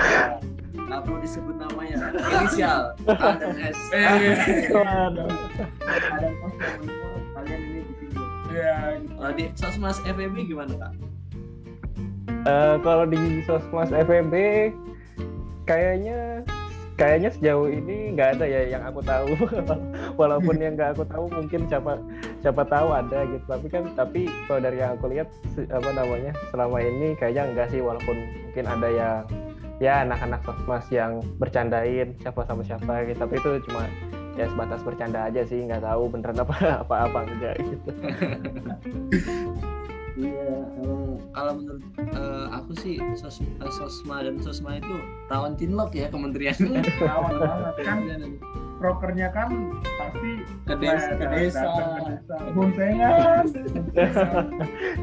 nggak 0.71 1.01
perlu 1.07 1.19
disebut 1.23 1.57
namanya 1.59 2.11
inisial 2.17 2.95
A 3.07 3.39
dan 3.39 3.55
S. 3.63 3.79
Eh, 3.95 4.05
ada 4.07 5.23
kalian 7.41 7.61
ini 7.65 7.81
Ya, 8.51 8.99
gitu. 8.99 9.15
Kalau 9.15 9.33
di 9.39 9.45
Sosmas 9.55 9.99
FEB 10.03 10.35
gimana 10.43 10.75
kak? 10.75 10.93
Uh, 12.51 12.77
kalau 12.83 13.07
di 13.07 13.47
Sosmas 13.47 13.95
FEB 13.95 14.35
kayaknya 15.71 16.43
kayaknya 16.99 17.31
sejauh 17.33 17.65
ini 17.71 18.13
nggak 18.13 18.37
ada 18.37 18.45
ya 18.45 18.77
yang 18.77 18.83
aku 18.85 19.01
tahu 19.01 19.33
walaupun 20.21 20.61
yang 20.61 20.77
nggak 20.77 20.93
aku 20.93 21.09
tahu 21.09 21.33
mungkin 21.33 21.65
siapa 21.65 21.97
siapa 22.45 22.61
tahu 22.69 22.93
ada 22.93 23.25
gitu 23.25 23.45
tapi 23.49 23.67
kan 23.73 23.89
tapi 23.97 24.21
kalau 24.45 24.61
dari 24.61 24.85
yang 24.85 25.01
aku 25.01 25.09
lihat 25.09 25.29
apa 25.73 25.91
namanya 25.97 26.37
selama 26.53 26.77
ini 26.85 27.17
kayaknya 27.17 27.49
enggak 27.49 27.73
sih 27.73 27.81
walaupun 27.81 28.21
mungkin 28.21 28.65
ada 28.69 28.89
yang 28.93 29.17
ya 29.81 30.05
anak-anak 30.05 30.45
sosmas 30.45 30.85
yang 30.93 31.25
bercandain 31.41 32.13
siapa 32.21 32.45
sama 32.45 32.61
siapa 32.61 33.09
gitu 33.09 33.17
tapi 33.17 33.35
itu 33.41 33.51
cuma 33.65 33.89
ya 34.41 34.49
sebatas 34.49 34.81
bercanda 34.81 35.29
aja 35.29 35.45
sih 35.45 35.61
nggak 35.69 35.85
tahu 35.85 36.09
beneran 36.09 36.41
apa 36.41 36.55
apa 36.89 36.95
apa 37.09 37.19
enggak 37.29 37.55
gitu. 37.61 37.91
Iya 40.21 40.69
kalau 41.33 41.53
menurut 41.57 41.85
uh, 42.13 42.53
aku 42.53 42.77
sih 42.77 43.01
sos, 43.17 43.41
uh, 43.41 43.73
sosma 43.73 44.21
dan 44.21 44.37
sosma 44.43 44.77
itu 44.77 45.01
rawan 45.33 45.57
tinlok 45.57 45.97
ya 45.97 46.13
kementerian. 46.13 46.53
Rawan 47.01 47.41
banget 47.41 47.75
kan 47.89 47.99
prokernya 48.81 49.29
kan 49.37 49.77
pasti 50.01 50.41
ke 50.65 50.75
desa 50.81 51.13
ke 51.21 51.27
desa. 51.37 51.69
boncengan. 52.57 53.45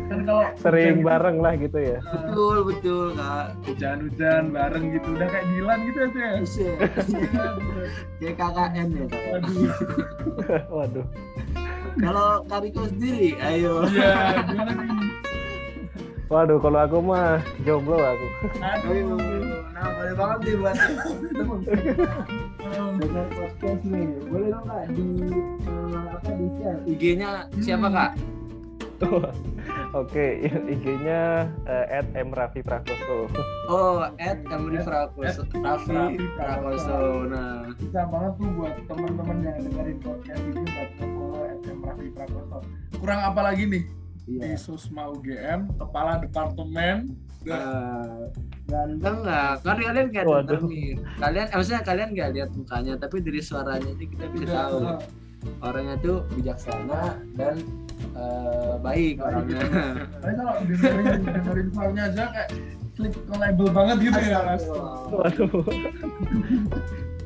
Kan 0.10 0.20
kalau 0.26 0.50
sering 0.58 1.06
bareng 1.06 1.38
lah 1.38 1.54
gitu 1.62 1.78
ya. 1.78 2.02
Betul 2.02 2.66
betul 2.66 3.14
kak. 3.14 3.54
Hujan-hujan 3.70 4.50
bareng 4.50 4.98
gitu. 4.98 5.08
Udah 5.14 5.30
kayak 5.30 5.46
Dilan 5.54 5.80
gitu 5.86 6.00
aja 6.10 6.20
ya? 6.26 6.42
Kayak 8.18 8.36
KKN 8.42 8.88
ya 8.98 9.06
waduh. 9.06 9.72
Waduh. 10.74 11.06
Kalau 11.98 12.30
Kariko 12.50 12.84
sendiri 12.90 13.38
ayo. 13.42 13.86
Iya 13.94 14.42
gimana 14.50 14.74
nih 14.74 15.07
Waduh, 16.28 16.60
kalau 16.60 16.80
aku 16.84 17.00
mah 17.00 17.40
jomblo 17.64 17.96
aku. 18.04 18.28
Aduh, 18.60 19.16
nah 19.72 19.88
boleh 19.96 20.14
banget 20.20 20.38
nih 20.44 20.56
buat 20.60 20.76
dengan 23.00 23.28
podcast 23.32 23.82
nih. 23.88 24.08
Boleh 24.28 24.48
dong 24.52 24.66
kak 24.68 24.84
di 24.92 25.08
uh, 25.72 26.04
apa 26.20 26.30
di 26.36 26.46
share 26.60 26.80
IG-nya 26.84 27.48
siapa 27.64 27.88
kak? 27.88 28.12
Oke, 29.96 30.42
okay, 30.44 30.52
IG-nya 30.68 31.48
uh, 31.64 31.86
@mrafi_prakoso. 32.12 33.32
Oh, 33.72 34.04
@mrafi_prakoso. 34.20 35.48
Raffi 35.64 36.20
Prakoso. 36.36 37.24
Nah, 37.32 37.72
bisa 37.78 38.04
banget 38.04 38.34
tuh 38.36 38.50
buat 38.58 38.76
teman-teman 38.90 39.38
yang 39.48 39.58
dengerin 39.64 39.98
podcast 40.04 40.44
ini 40.44 40.60
buat 40.76 40.90
follow 41.00 41.40
@mrafi_prakoso. 41.64 42.58
Kurang 43.00 43.22
apa 43.22 43.40
lagi 43.48 43.64
nih? 43.64 43.84
Iya. 44.28 44.54
di 44.54 44.60
Susma 44.60 45.10
UGM, 45.10 45.74
kepala 45.80 46.20
departemen. 46.22 47.16
Uh, 47.48 48.28
ganteng 48.68 49.24
nggak? 49.24 49.64
Kan 49.64 49.78
kalian 49.80 50.08
nggak 50.12 50.26
dengar 50.28 50.62
nih. 50.68 51.00
Kalian, 51.16 51.46
eh, 51.48 51.56
maksudnya 51.56 51.82
kalian 51.88 52.10
nggak 52.12 52.30
lihat 52.36 52.50
mukanya, 52.52 52.94
tapi 53.00 53.24
dari 53.24 53.40
suaranya 53.40 53.90
itu 53.96 54.04
kita 54.12 54.26
bisa 54.36 54.44
Udah, 54.44 54.60
tahu. 54.68 54.80
Uh, 54.84 55.00
orangnya 55.64 55.96
tuh 56.04 56.18
bijaksana 56.36 57.24
dan 57.40 57.56
uh, 58.18 58.76
baik 58.84 59.22
orangnya. 59.24 59.64
Tapi 60.22 60.34
kalau 60.36 60.54
dengerin 60.66 61.24
dengerin 61.24 61.68
suaranya 61.72 62.04
aja 62.12 62.24
kayak 62.36 62.50
klik 62.98 63.16
label 63.32 63.68
banget 63.72 63.98
gitu 64.12 64.20
ya. 64.28 64.58
Waduh 65.14 65.64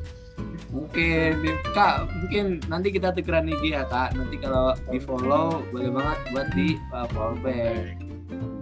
mungkin 0.72 1.32
kak 1.76 2.08
mungkin 2.08 2.64
nanti 2.66 2.88
kita 2.90 3.12
tukeran 3.12 3.46
IG 3.46 3.76
ya 3.76 3.84
kak. 3.86 4.16
Nanti 4.16 4.40
kalau 4.40 4.72
di 4.88 4.98
follow 4.98 5.60
boleh 5.70 5.92
banget 5.92 6.18
buat 6.32 6.48
di 6.56 6.68
uh, 6.90 7.06
fallback 7.12 8.00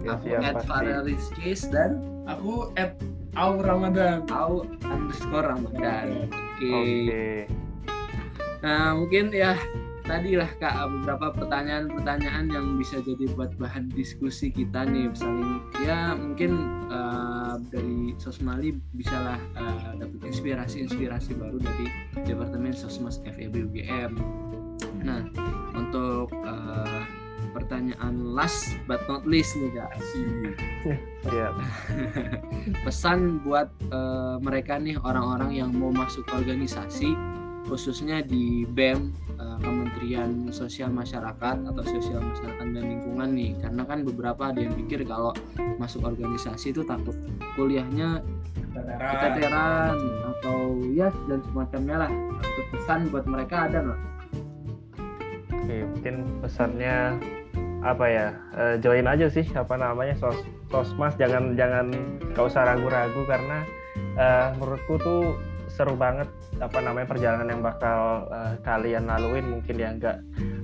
ya, 0.03 0.13
aku 0.19 0.27
at 0.43 1.05
Rizkis 1.07 1.71
dan 1.71 2.03
aku 2.27 2.69
at 2.75 2.99
Au 3.39 3.55
Ramadan. 3.63 4.27
Au 4.27 4.67
underscore 4.83 5.47
Ramadan. 5.47 6.27
Oke. 6.27 6.35
Okay. 6.59 6.83
okay. 7.07 7.39
Nah, 8.59 8.93
mungkin 8.99 9.31
ya 9.31 9.55
tadi 10.05 10.37
lah 10.37 10.49
Kak 10.57 10.89
beberapa 10.89 11.33
pertanyaan-pertanyaan 11.35 12.49
yang 12.49 12.77
bisa 12.77 12.99
jadi 13.01 13.29
buat 13.37 13.53
bahan 13.57 13.93
diskusi 13.93 14.49
kita 14.49 14.85
nih 14.87 15.13
saling 15.13 15.61
ya 15.85 16.17
mungkin 16.17 16.51
uh, 16.89 17.57
dari 17.69 18.17
Sosmali 18.17 18.75
bisalah 18.97 19.37
uh, 19.57 19.95
dapat 19.97 20.19
inspirasi-inspirasi 20.27 21.37
baru 21.37 21.57
dari 21.61 21.87
Departemen 22.25 22.73
Sosmas 22.73 23.21
FEB 23.23 23.71
UGM. 23.71 24.13
Nah, 25.01 25.25
untuk 25.73 26.29
uh, 26.45 27.01
pertanyaan 27.51 28.33
last 28.33 28.77
but 28.87 29.01
not 29.09 29.25
least 29.27 29.57
nih 29.57 29.71
Kak. 29.75 29.91
Iya. 31.29 31.49
Pesan 32.85 33.43
buat 33.43 33.69
uh, 33.91 34.37
mereka 34.41 34.77
nih 34.79 34.97
orang-orang 35.01 35.51
yang 35.57 35.71
mau 35.75 35.91
masuk 35.91 36.25
organisasi 36.31 37.13
khususnya 37.71 38.19
di 38.19 38.67
BEM 38.67 39.15
uh, 39.39 39.55
Kementerian 39.63 40.51
Sosial 40.51 40.91
Masyarakat 40.91 41.55
atau 41.71 41.83
Sosial 41.87 42.19
Masyarakat 42.19 42.67
dan 42.67 42.83
Lingkungan 42.83 43.31
nih. 43.31 43.55
Karena 43.63 43.87
kan 43.87 44.03
beberapa 44.03 44.51
ada 44.51 44.59
yang 44.59 44.75
pikir 44.75 45.07
kalau 45.07 45.31
masuk 45.79 46.03
organisasi 46.03 46.75
itu 46.75 46.83
takut 46.83 47.15
kuliahnya 47.55 48.19
keteteran 48.75 49.95
atau 50.35 50.83
ya 50.91 51.15
dan 51.31 51.39
semacamnya 51.47 51.95
lah. 52.03 52.11
Untuk 52.11 52.65
pesan 52.75 53.07
buat 53.07 53.23
mereka 53.23 53.71
ada 53.71 53.79
nggak? 53.87 53.99
Oke 55.63 55.77
mungkin 55.95 56.15
pesannya 56.43 57.15
apa 57.87 58.05
ya? 58.11 58.27
Uh, 58.51 58.75
join 58.83 59.07
aja 59.07 59.31
sih 59.31 59.47
apa 59.55 59.79
namanya 59.79 60.19
sos 60.19 60.43
sosmas. 60.67 61.15
Jangan 61.15 61.55
jangan 61.55 61.95
gak 62.35 62.51
usah 62.51 62.67
ragu-ragu 62.67 63.23
karena 63.23 63.63
uh, 64.19 64.51
menurutku 64.59 64.99
tuh 64.99 65.23
seru 65.71 65.95
banget 65.95 66.27
apa 66.59 66.77
namanya 66.83 67.07
perjalanan 67.07 67.47
yang 67.47 67.63
bakal 67.63 68.27
uh, 68.27 68.53
kalian 68.61 69.07
laluin. 69.07 69.47
Mungkin 69.47 69.75
ya 69.79 69.95
nggak 69.95 70.17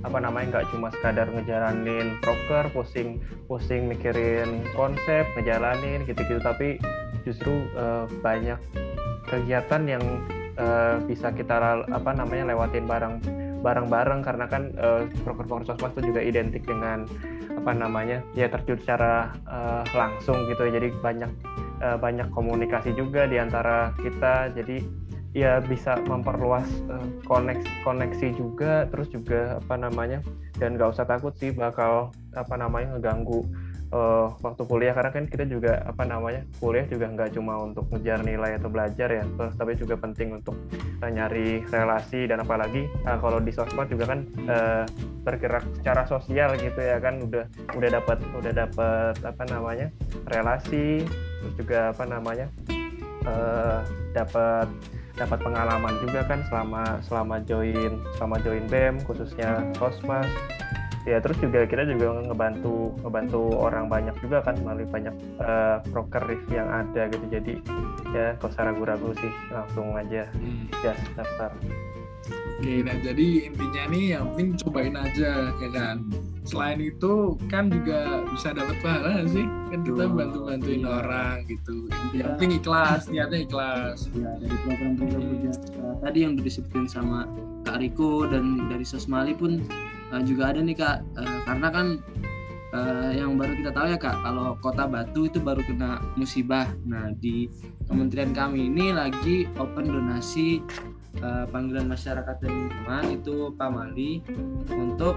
apa 0.06 0.18
namanya 0.20 0.46
nggak 0.58 0.66
cuma 0.70 0.88
sekadar 0.94 1.26
ngejalanin 1.32 2.20
proker 2.22 2.70
pusing 2.70 3.18
pusing 3.50 3.90
mikirin 3.90 4.62
konsep 4.78 5.26
ngejalanin 5.34 6.06
gitu-gitu 6.06 6.38
tapi 6.38 6.78
justru 7.26 7.66
uh, 7.74 8.06
banyak 8.22 8.56
kegiatan 9.26 9.82
yang 9.84 10.04
uh, 10.56 11.02
bisa 11.04 11.34
kita 11.34 11.82
apa 11.84 12.10
namanya 12.14 12.54
lewatin 12.54 12.86
bareng 12.86 13.20
bareng-bareng. 13.60 14.20
Karena 14.22 14.46
kan 14.46 14.70
uh, 14.78 15.04
proker-proker 15.26 15.76
itu 15.98 16.00
juga 16.14 16.20
identik 16.22 16.62
dengan 16.64 17.08
apa 17.58 17.74
namanya 17.74 18.22
ya 18.38 18.46
terjun 18.46 18.78
secara 18.78 19.34
uh, 19.50 19.82
langsung 19.92 20.46
gitu 20.46 20.68
ya. 20.70 20.78
Jadi 20.78 20.88
banyak 21.02 21.30
uh, 21.82 21.98
banyak 21.98 22.28
komunikasi 22.32 22.94
juga 22.94 23.26
di 23.26 23.36
antara 23.40 23.94
kita. 23.98 24.52
Jadi 24.54 24.82
ya 25.36 25.60
bisa 25.60 26.00
memperluas 26.08 26.66
uh, 26.88 27.04
koneksi 27.28 27.68
koneksi 27.84 28.28
juga 28.34 28.88
terus 28.88 29.12
juga 29.12 29.60
apa 29.60 29.76
namanya 29.76 30.24
dan 30.56 30.74
nggak 30.74 30.96
usah 30.96 31.04
takut 31.04 31.36
sih 31.36 31.52
bakal 31.52 32.10
apa 32.32 32.54
namanya 32.56 32.96
ngeganggu 32.96 33.44
uh, 33.92 34.34
waktu 34.40 34.62
kuliah 34.64 34.92
karena 34.92 35.10
kan 35.12 35.24
kita 35.28 35.44
juga 35.48 35.80
apa 35.84 36.04
namanya 36.04 36.44
kuliah 36.60 36.84
juga 36.88 37.08
nggak 37.08 37.36
cuma 37.36 37.60
untuk 37.60 37.88
ngejar 37.92 38.20
nilai 38.24 38.56
atau 38.60 38.68
belajar 38.68 39.08
ya 39.08 39.24
terus 39.24 39.54
tapi 39.56 39.72
juga 39.76 39.94
penting 39.96 40.38
untuk 40.40 40.56
uh, 41.00 41.10
nyari 41.10 41.64
relasi 41.68 42.28
dan 42.28 42.44
apalagi 42.44 42.88
uh, 43.08 43.18
kalau 43.20 43.40
di 43.40 43.52
sosmed 43.52 43.88
juga 43.88 44.16
kan 44.16 44.20
uh, 44.48 44.84
bergerak 45.24 45.64
secara 45.80 46.02
sosial 46.08 46.56
gitu 46.56 46.80
ya 46.80 47.00
kan 47.00 47.20
udah 47.20 47.44
udah 47.76 47.90
dapat 47.92 48.18
udah 48.36 48.52
dapat 48.52 49.14
apa 49.24 49.42
namanya 49.48 49.86
relasi 50.28 51.04
terus 51.44 51.54
juga 51.56 51.92
apa 51.92 52.04
namanya 52.08 52.46
uh, 53.28 53.80
dapat 54.12 54.68
dapat 55.18 55.38
pengalaman 55.42 55.94
juga 55.98 56.22
kan 56.30 56.40
selama 56.46 57.02
selama 57.02 57.36
join 57.42 57.98
selama 58.16 58.38
join 58.38 58.64
BEM 58.70 59.02
khususnya 59.02 59.66
Kosmas 59.74 60.30
ya 61.06 61.22
terus 61.22 61.38
juga 61.38 61.66
kita 61.68 61.86
juga 61.86 62.24
ngebantu 62.26 62.94
ngebantu 63.04 63.42
orang 63.54 63.86
banyak 63.86 64.16
juga 64.18 64.42
kan 64.42 64.58
melalui 64.62 64.88
banyak 64.88 65.14
uh, 65.38 65.78
broker 65.92 66.24
yang 66.50 66.68
ada 66.68 67.06
gitu 67.12 67.26
jadi 67.30 67.54
ya 68.10 68.26
kau 68.40 68.48
usah 68.50 68.72
ragu-ragu 68.72 69.12
sih 69.20 69.32
langsung 69.52 69.94
aja 69.94 70.26
hmm. 70.34 70.72
just 70.82 71.04
daftar 71.14 71.52
Oke, 72.58 72.82
nah 72.82 72.96
jadi 73.06 73.46
intinya 73.46 73.82
nih 73.86 74.04
yang 74.18 74.34
penting 74.34 74.58
cobain 74.58 74.98
aja 74.98 75.54
ya 75.54 75.68
kan. 75.70 76.10
Selain 76.42 76.82
itu 76.82 77.38
kan 77.46 77.70
juga 77.70 78.26
bisa 78.34 78.50
dapat 78.50 78.74
pahala 78.82 79.22
sih. 79.30 79.46
Kan 79.70 79.86
kita 79.86 80.10
bantu-bantuin 80.10 80.82
iya. 80.82 80.90
orang 80.90 81.46
gitu. 81.46 81.86
Yang 82.10 82.28
penting 82.34 82.52
ikhlas, 82.58 83.06
niatnya 83.06 83.46
ikhlas. 83.46 84.10
Ya, 84.10 84.34
dari 84.42 84.56
program-program 84.66 85.22
kerja 85.22 85.52
uh, 85.78 85.94
tadi 86.02 86.18
yang 86.26 86.34
disebutin 86.34 86.90
sama 86.90 87.30
Kak 87.62 87.78
Riko 87.78 88.26
dan 88.26 88.66
dari 88.66 88.82
Sosmali 88.82 89.38
pun 89.38 89.62
uh, 90.12 90.22
juga 90.24 90.54
ada 90.54 90.60
nih 90.60 90.76
Kak. 90.76 90.98
Uh, 91.16 91.38
karena 91.48 91.68
kan 91.72 91.86
uh, 92.72 93.10
yang 93.12 93.36
baru 93.36 93.52
kita 93.58 93.70
tahu 93.72 93.86
ya 93.92 93.98
Kak, 93.98 94.16
kalau 94.24 94.56
Kota 94.60 94.84
Batu 94.88 95.28
itu 95.28 95.38
baru 95.40 95.60
kena 95.64 96.00
musibah. 96.16 96.68
Nah, 96.84 97.12
di 97.16 97.48
kementerian 97.88 98.32
kami 98.36 98.68
ini 98.68 98.92
lagi 98.92 99.48
open 99.56 99.88
donasi 99.88 100.60
uh, 101.24 101.48
panggilan 101.48 101.88
masyarakat 101.88 102.36
dan 102.40 102.52
lingkungan 102.52 103.04
itu 103.16 103.36
Pak 103.56 103.70
Mali 103.72 104.20
untuk 104.72 105.16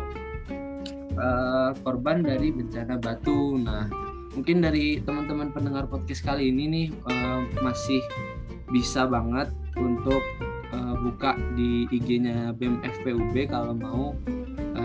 uh, 1.20 1.72
korban 1.84 2.24
dari 2.24 2.52
bencana 2.56 2.96
batu. 2.98 3.60
Nah, 3.60 3.88
mungkin 4.36 4.64
dari 4.64 5.04
teman-teman 5.04 5.52
pendengar 5.52 5.88
podcast 5.92 6.24
kali 6.24 6.50
ini 6.52 6.64
nih 6.68 6.88
uh, 7.08 7.42
masih 7.60 8.00
bisa 8.72 9.04
banget 9.04 9.52
untuk 9.76 10.24
uh, 10.72 10.96
buka 11.04 11.36
di 11.60 11.84
IG-nya 11.92 12.56
BEM 12.56 12.80
FPUB 12.80 13.52
kalau 13.52 13.76
mau 13.76 14.16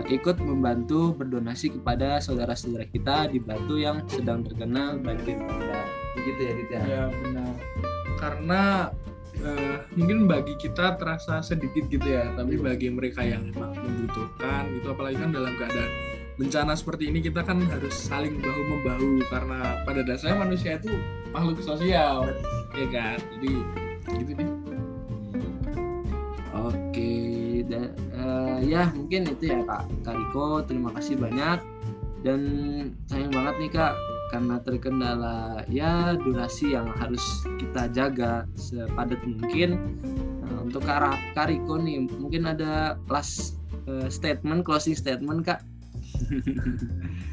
ikut 0.07 0.39
membantu 0.39 1.11
berdonasi 1.15 1.75
kepada 1.75 2.23
saudara-saudara 2.23 2.87
kita 2.87 3.27
di 3.27 3.43
Batu 3.43 3.75
yang 3.75 4.07
sedang 4.07 4.43
terkena 4.47 4.95
banjir 4.95 5.35
bandang. 5.35 5.87
Begitu 6.15 6.39
ya, 6.41 6.53
Dita? 6.55 6.77
Ya 6.87 7.03
benar. 7.11 7.53
Karena 8.17 8.61
uh, 9.43 9.77
mungkin 9.93 10.25
bagi 10.25 10.55
kita 10.57 10.97
terasa 10.97 11.43
sedikit 11.43 11.85
gitu 11.91 12.05
ya 12.05 12.33
tapi 12.33 12.57
bagi 12.57 12.89
mereka 12.89 13.21
yang 13.21 13.51
memang 13.53 13.75
membutuhkan 13.77 14.69
itu 14.73 14.87
apalagi 14.89 15.17
kan 15.19 15.31
dalam 15.33 15.53
keadaan 15.57 15.91
bencana 16.37 16.73
seperti 16.77 17.09
ini 17.09 17.19
kita 17.21 17.41
kan 17.41 17.57
harus 17.65 17.93
saling 17.97 18.37
bahu 18.37 18.61
membahu 18.69 19.11
karena 19.33 19.81
pada 19.89 20.05
dasarnya 20.05 20.37
manusia 20.37 20.77
itu 20.77 20.93
makhluk 21.33 21.57
sosial 21.65 22.29
ya 22.77 22.87
kan 22.93 23.17
jadi 23.37 23.51
gitu 24.21 24.31
nih 24.37 24.49
oke 26.53 27.13
dan 27.73 27.89
uh, 28.27 28.59
ya 28.59 28.91
mungkin 28.91 29.23
itu 29.31 29.55
ya 29.55 29.63
kak. 29.63 29.87
Kariko 30.03 30.67
terima 30.67 30.91
kasih 30.99 31.15
banyak. 31.15 31.63
Dan 32.27 32.41
sayang 33.07 33.31
banget 33.31 33.55
nih 33.63 33.71
kak 33.71 33.93
karena 34.27 34.59
terkendala 34.59 35.63
ya 35.71 36.19
durasi 36.19 36.75
yang 36.75 36.91
harus 36.99 37.47
kita 37.55 37.87
jaga 37.95 38.43
sepadat 38.59 39.23
mungkin. 39.23 39.79
Nah, 40.43 40.67
untuk 40.67 40.83
Kak 40.83 41.15
Kariko 41.31 41.79
nih 41.79 42.11
mungkin 42.11 42.43
ada 42.43 42.99
last 43.07 43.55
uh, 43.87 44.11
statement 44.11 44.67
closing 44.67 44.95
statement 44.99 45.47
kak? 45.47 45.63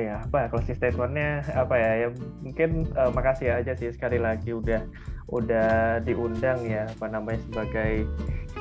Ya 0.00 0.24
apa 0.24 0.48
closing 0.48 0.80
statementnya 0.80 1.44
apa 1.52 1.76
ya 1.76 1.90
ya 2.06 2.08
mungkin 2.40 2.88
uh, 2.96 3.12
makasih 3.12 3.52
aja 3.52 3.76
sih 3.76 3.92
sekali 3.92 4.16
lagi 4.16 4.56
udah 4.56 4.80
udah 5.28 6.00
diundang 6.08 6.64
ya 6.64 6.88
apa 6.88 7.06
namanya 7.12 7.42
sebagai 7.44 8.08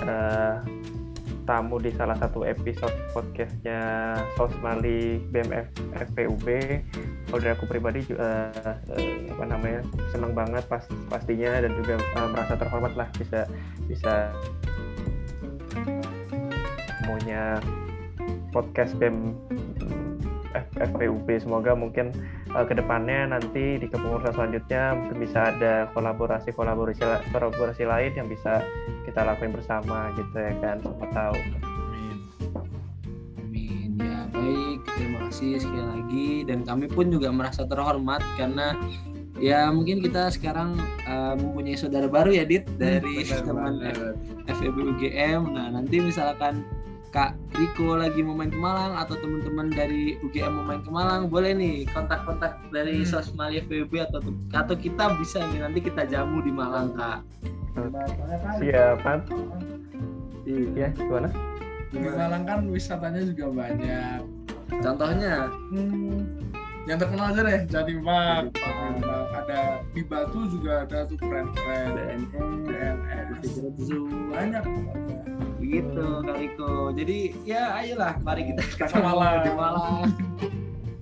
uh, 0.03 0.59
tamu 1.49 1.81
di 1.81 1.89
salah 1.97 2.13
satu 2.21 2.45
episode 2.45 2.93
podcastnya 3.09 3.81
Sosmali 4.37 5.17
BMF 5.33 5.65
FPUB 5.97 6.45
kalau 7.25 7.39
dari 7.41 7.53
aku 7.57 7.65
pribadi 7.65 8.05
juga 8.05 8.53
uh, 8.53 8.77
uh, 8.93 9.33
apa 9.33 9.43
namanya 9.49 9.81
senang 10.13 10.37
banget 10.37 10.61
pas 10.69 10.85
pastinya 11.09 11.57
dan 11.57 11.73
juga 11.73 11.97
uh, 12.21 12.29
merasa 12.29 12.53
terhormat 12.53 12.93
lah 12.93 13.09
bisa 13.17 13.49
bisa 13.89 14.29
punya 17.09 17.57
podcast 18.53 18.93
BEM 19.01 19.33
FPUB 20.79 21.27
semoga 21.39 21.75
mungkin 21.75 22.15
uh, 22.55 22.65
ke 22.65 22.73
depannya 22.75 23.29
nanti 23.29 23.77
di 23.77 23.87
kepengurusan 23.87 24.33
selanjutnya 24.35 24.95
mungkin 24.95 25.17
bisa 25.19 25.51
ada 25.55 25.91
kolaborasi 25.91 26.55
kolaborasi 26.55 27.03
kolaborasi 27.35 27.83
lain 27.83 28.11
yang 28.15 28.27
bisa 28.31 28.63
kita 29.03 29.23
lakuin 29.23 29.51
bersama 29.51 30.11
gitu 30.15 30.35
ya 30.35 30.53
kan 30.63 30.77
siapa 30.79 31.05
tahu. 31.11 31.37
Amin. 31.65 32.17
Amin. 33.41 33.89
Ya 33.99 34.19
baik. 34.31 34.79
Terima 34.95 35.17
kasih 35.27 35.51
sekali 35.61 35.85
lagi. 35.85 36.29
Dan 36.47 36.63
kami 36.63 36.85
pun 36.87 37.11
juga 37.11 37.33
merasa 37.33 37.65
terhormat 37.65 38.21
karena 38.37 38.77
ya 39.39 39.71
mungkin 39.71 40.03
kita 40.03 40.29
sekarang 40.35 40.75
uh, 41.07 41.33
mempunyai 41.39 41.79
saudara 41.79 42.11
baru 42.11 42.35
ya 42.35 42.43
Dit 42.43 42.67
dari 42.75 43.23
teman 43.23 43.79
FEB 44.51 44.75
UGM 44.75 45.55
nah 45.55 45.71
nanti 45.71 46.03
misalkan 46.03 46.67
Kak 47.09 47.33
Riko 47.57 47.97
lagi 47.97 48.21
mau 48.21 48.37
main 48.37 48.53
ke 48.53 48.59
Malang 48.59 48.93
atau 48.93 49.17
teman-teman 49.17 49.73
dari 49.73 50.15
UGM 50.21 50.61
mau 50.61 50.65
main 50.65 50.81
ke 50.85 50.91
Malang 50.93 51.27
boleh 51.27 51.57
nih 51.57 51.89
kontak-kontak 51.89 52.61
dari 52.69 53.01
hmm. 53.01 53.09
Sosmalia 53.09 53.65
FEB 53.65 53.89
atau 54.05 54.21
atau 54.53 54.75
kita 54.77 55.17
bisa 55.17 55.41
nih 55.49 55.65
nanti 55.65 55.79
kita 55.81 56.05
jamu 56.05 56.45
di 56.45 56.53
Malang 56.53 56.93
Kak 56.93 57.25
siap 58.61 59.01
Ya, 60.49 60.89
gimana? 60.97 61.29
Di 61.93 61.97
Malang 62.01 62.43
kan 62.49 62.59
wisatanya 62.73 63.21
juga 63.21 63.53
banyak. 63.53 64.21
Contohnya 64.81 65.53
Hmm, 65.69 66.25
yang 66.89 66.97
terkenal 66.97 67.29
aja 67.29 67.41
deh 67.45 67.61
Jatim 67.69 68.01
Park, 68.01 68.57
ada 69.29 69.85
di 69.93 70.01
Batu 70.01 70.49
juga 70.49 70.89
ada 70.89 71.05
tuh 71.05 71.17
keren-kren. 71.21 72.25
BNS, 72.65 73.61
Zoo, 73.77 74.09
banyak 74.33 74.63
pokoknya. 74.65 75.38
Begitu 75.69 76.05
Kariko. 76.25 76.89
Jadi 76.97 77.17
ya 77.45 77.77
ayolah 77.77 78.17
mari 78.25 78.49
kita 78.49 78.61
Ke 78.89 78.97
Malang. 78.97 79.45
di 79.45 79.51
Malang. 79.53 80.09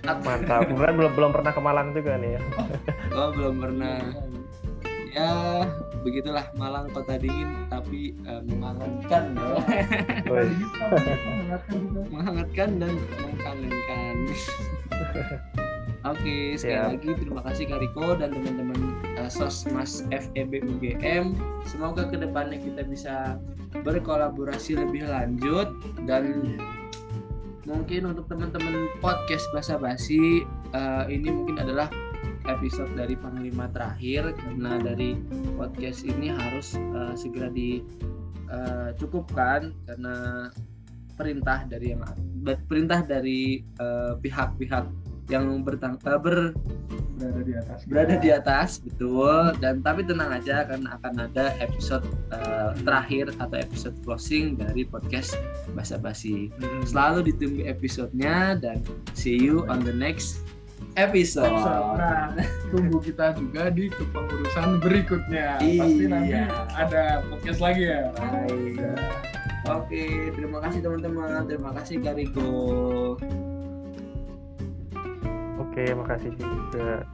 Mantap. 0.04 0.68
Kemudian 0.68 0.96
belum 1.00 1.12
belum 1.16 1.32
pernah 1.32 1.52
ke 1.56 1.62
Malang 1.64 1.96
juga 1.96 2.20
nih 2.20 2.36
ya. 2.36 2.42
Oh 3.18 3.32
belum 3.34 3.64
pernah. 3.64 3.98
Ya 5.16 5.66
begitulah 6.06 6.46
Malang 6.54 6.92
kota 6.94 7.18
dingin 7.18 7.66
tapi 7.72 8.14
eh, 8.28 8.42
menghangatkan 8.46 9.34
menghangatkan 12.14 12.70
dan 12.78 12.94
mengkangenkan. 13.24 14.16
Oke, 16.08 16.56
sekali 16.56 16.80
Siap. 16.80 16.96
lagi 16.96 17.12
terima 17.20 17.44
kasih 17.44 17.68
Kariko 17.68 18.16
dan 18.16 18.32
teman-teman 18.32 18.96
uh, 19.20 19.28
Sosmas 19.28 20.08
FEB 20.08 20.64
UGM. 20.64 21.36
Semoga 21.68 22.08
ke 22.08 22.16
depannya 22.16 22.64
kita 22.64 22.88
bisa 22.88 23.36
berkolaborasi 23.84 24.80
lebih 24.80 25.04
lanjut 25.04 25.68
dan 26.08 26.56
mungkin 27.68 28.08
untuk 28.08 28.32
teman-teman 28.32 28.88
podcast 29.04 29.44
Basa 29.52 29.76
Basi 29.76 30.48
uh, 30.72 31.04
ini 31.12 31.28
mungkin 31.28 31.60
adalah 31.60 31.92
episode 32.48 32.96
dari 32.96 33.20
Panglima 33.20 33.68
terakhir 33.76 34.32
karena 34.40 34.80
dari 34.80 35.20
podcast 35.60 36.08
ini 36.08 36.32
harus 36.32 36.80
uh, 36.96 37.12
segera 37.20 37.52
dicukupkan 37.52 39.76
karena 39.84 40.48
perintah 41.20 41.68
dari 41.68 41.92
yang 41.92 42.00
perintah 42.72 43.04
dari 43.04 43.60
uh, 43.84 44.16
pihak-pihak 44.24 44.88
yang 45.28 45.62
bertang 45.62 46.00
uh, 46.04 46.16
ber 46.16 46.56
berada 47.18 47.42
di 47.42 47.54
atas. 47.58 47.80
berada 47.90 48.16
di 48.16 48.30
atas 48.30 48.70
betul 48.80 49.52
dan 49.58 49.82
tapi 49.82 50.06
tenang 50.06 50.30
aja 50.32 50.64
karena 50.64 50.96
akan 50.96 51.28
ada 51.28 51.52
episode 51.58 52.06
uh, 52.30 52.78
terakhir 52.86 53.34
atau 53.38 53.58
episode 53.58 53.98
closing 54.06 54.54
dari 54.54 54.86
podcast 54.86 55.34
Basa 55.74 55.98
Basi 55.98 56.48
Hmm. 56.58 56.86
selalu 56.86 57.34
ditunggu 57.34 57.66
episodenya 57.66 58.56
dan 58.56 58.80
see 59.14 59.36
you 59.36 59.66
on 59.68 59.82
the 59.82 59.92
next 59.92 60.46
episode 60.94 61.50
Nah, 61.50 62.34
tunggu 62.70 63.02
kita 63.02 63.34
juga 63.34 63.70
di 63.74 63.90
kepengurusan 63.90 64.78
berikutnya. 64.82 65.58
Pasti 65.58 66.06
Iya. 66.06 66.10
nanti 66.10 66.38
ada 66.74 67.04
podcast 67.30 67.60
lagi 67.62 67.84
ya. 67.90 68.14
Baik. 68.14 68.78
Oke, 69.68 70.06
terima 70.34 70.58
kasih 70.64 70.80
teman-teman. 70.82 71.46
Terima 71.46 71.72
kasih 71.76 72.00
Kariko. 72.02 72.50
Oke, 75.78 75.94
makasih 75.94 76.34
juga. 76.42 77.06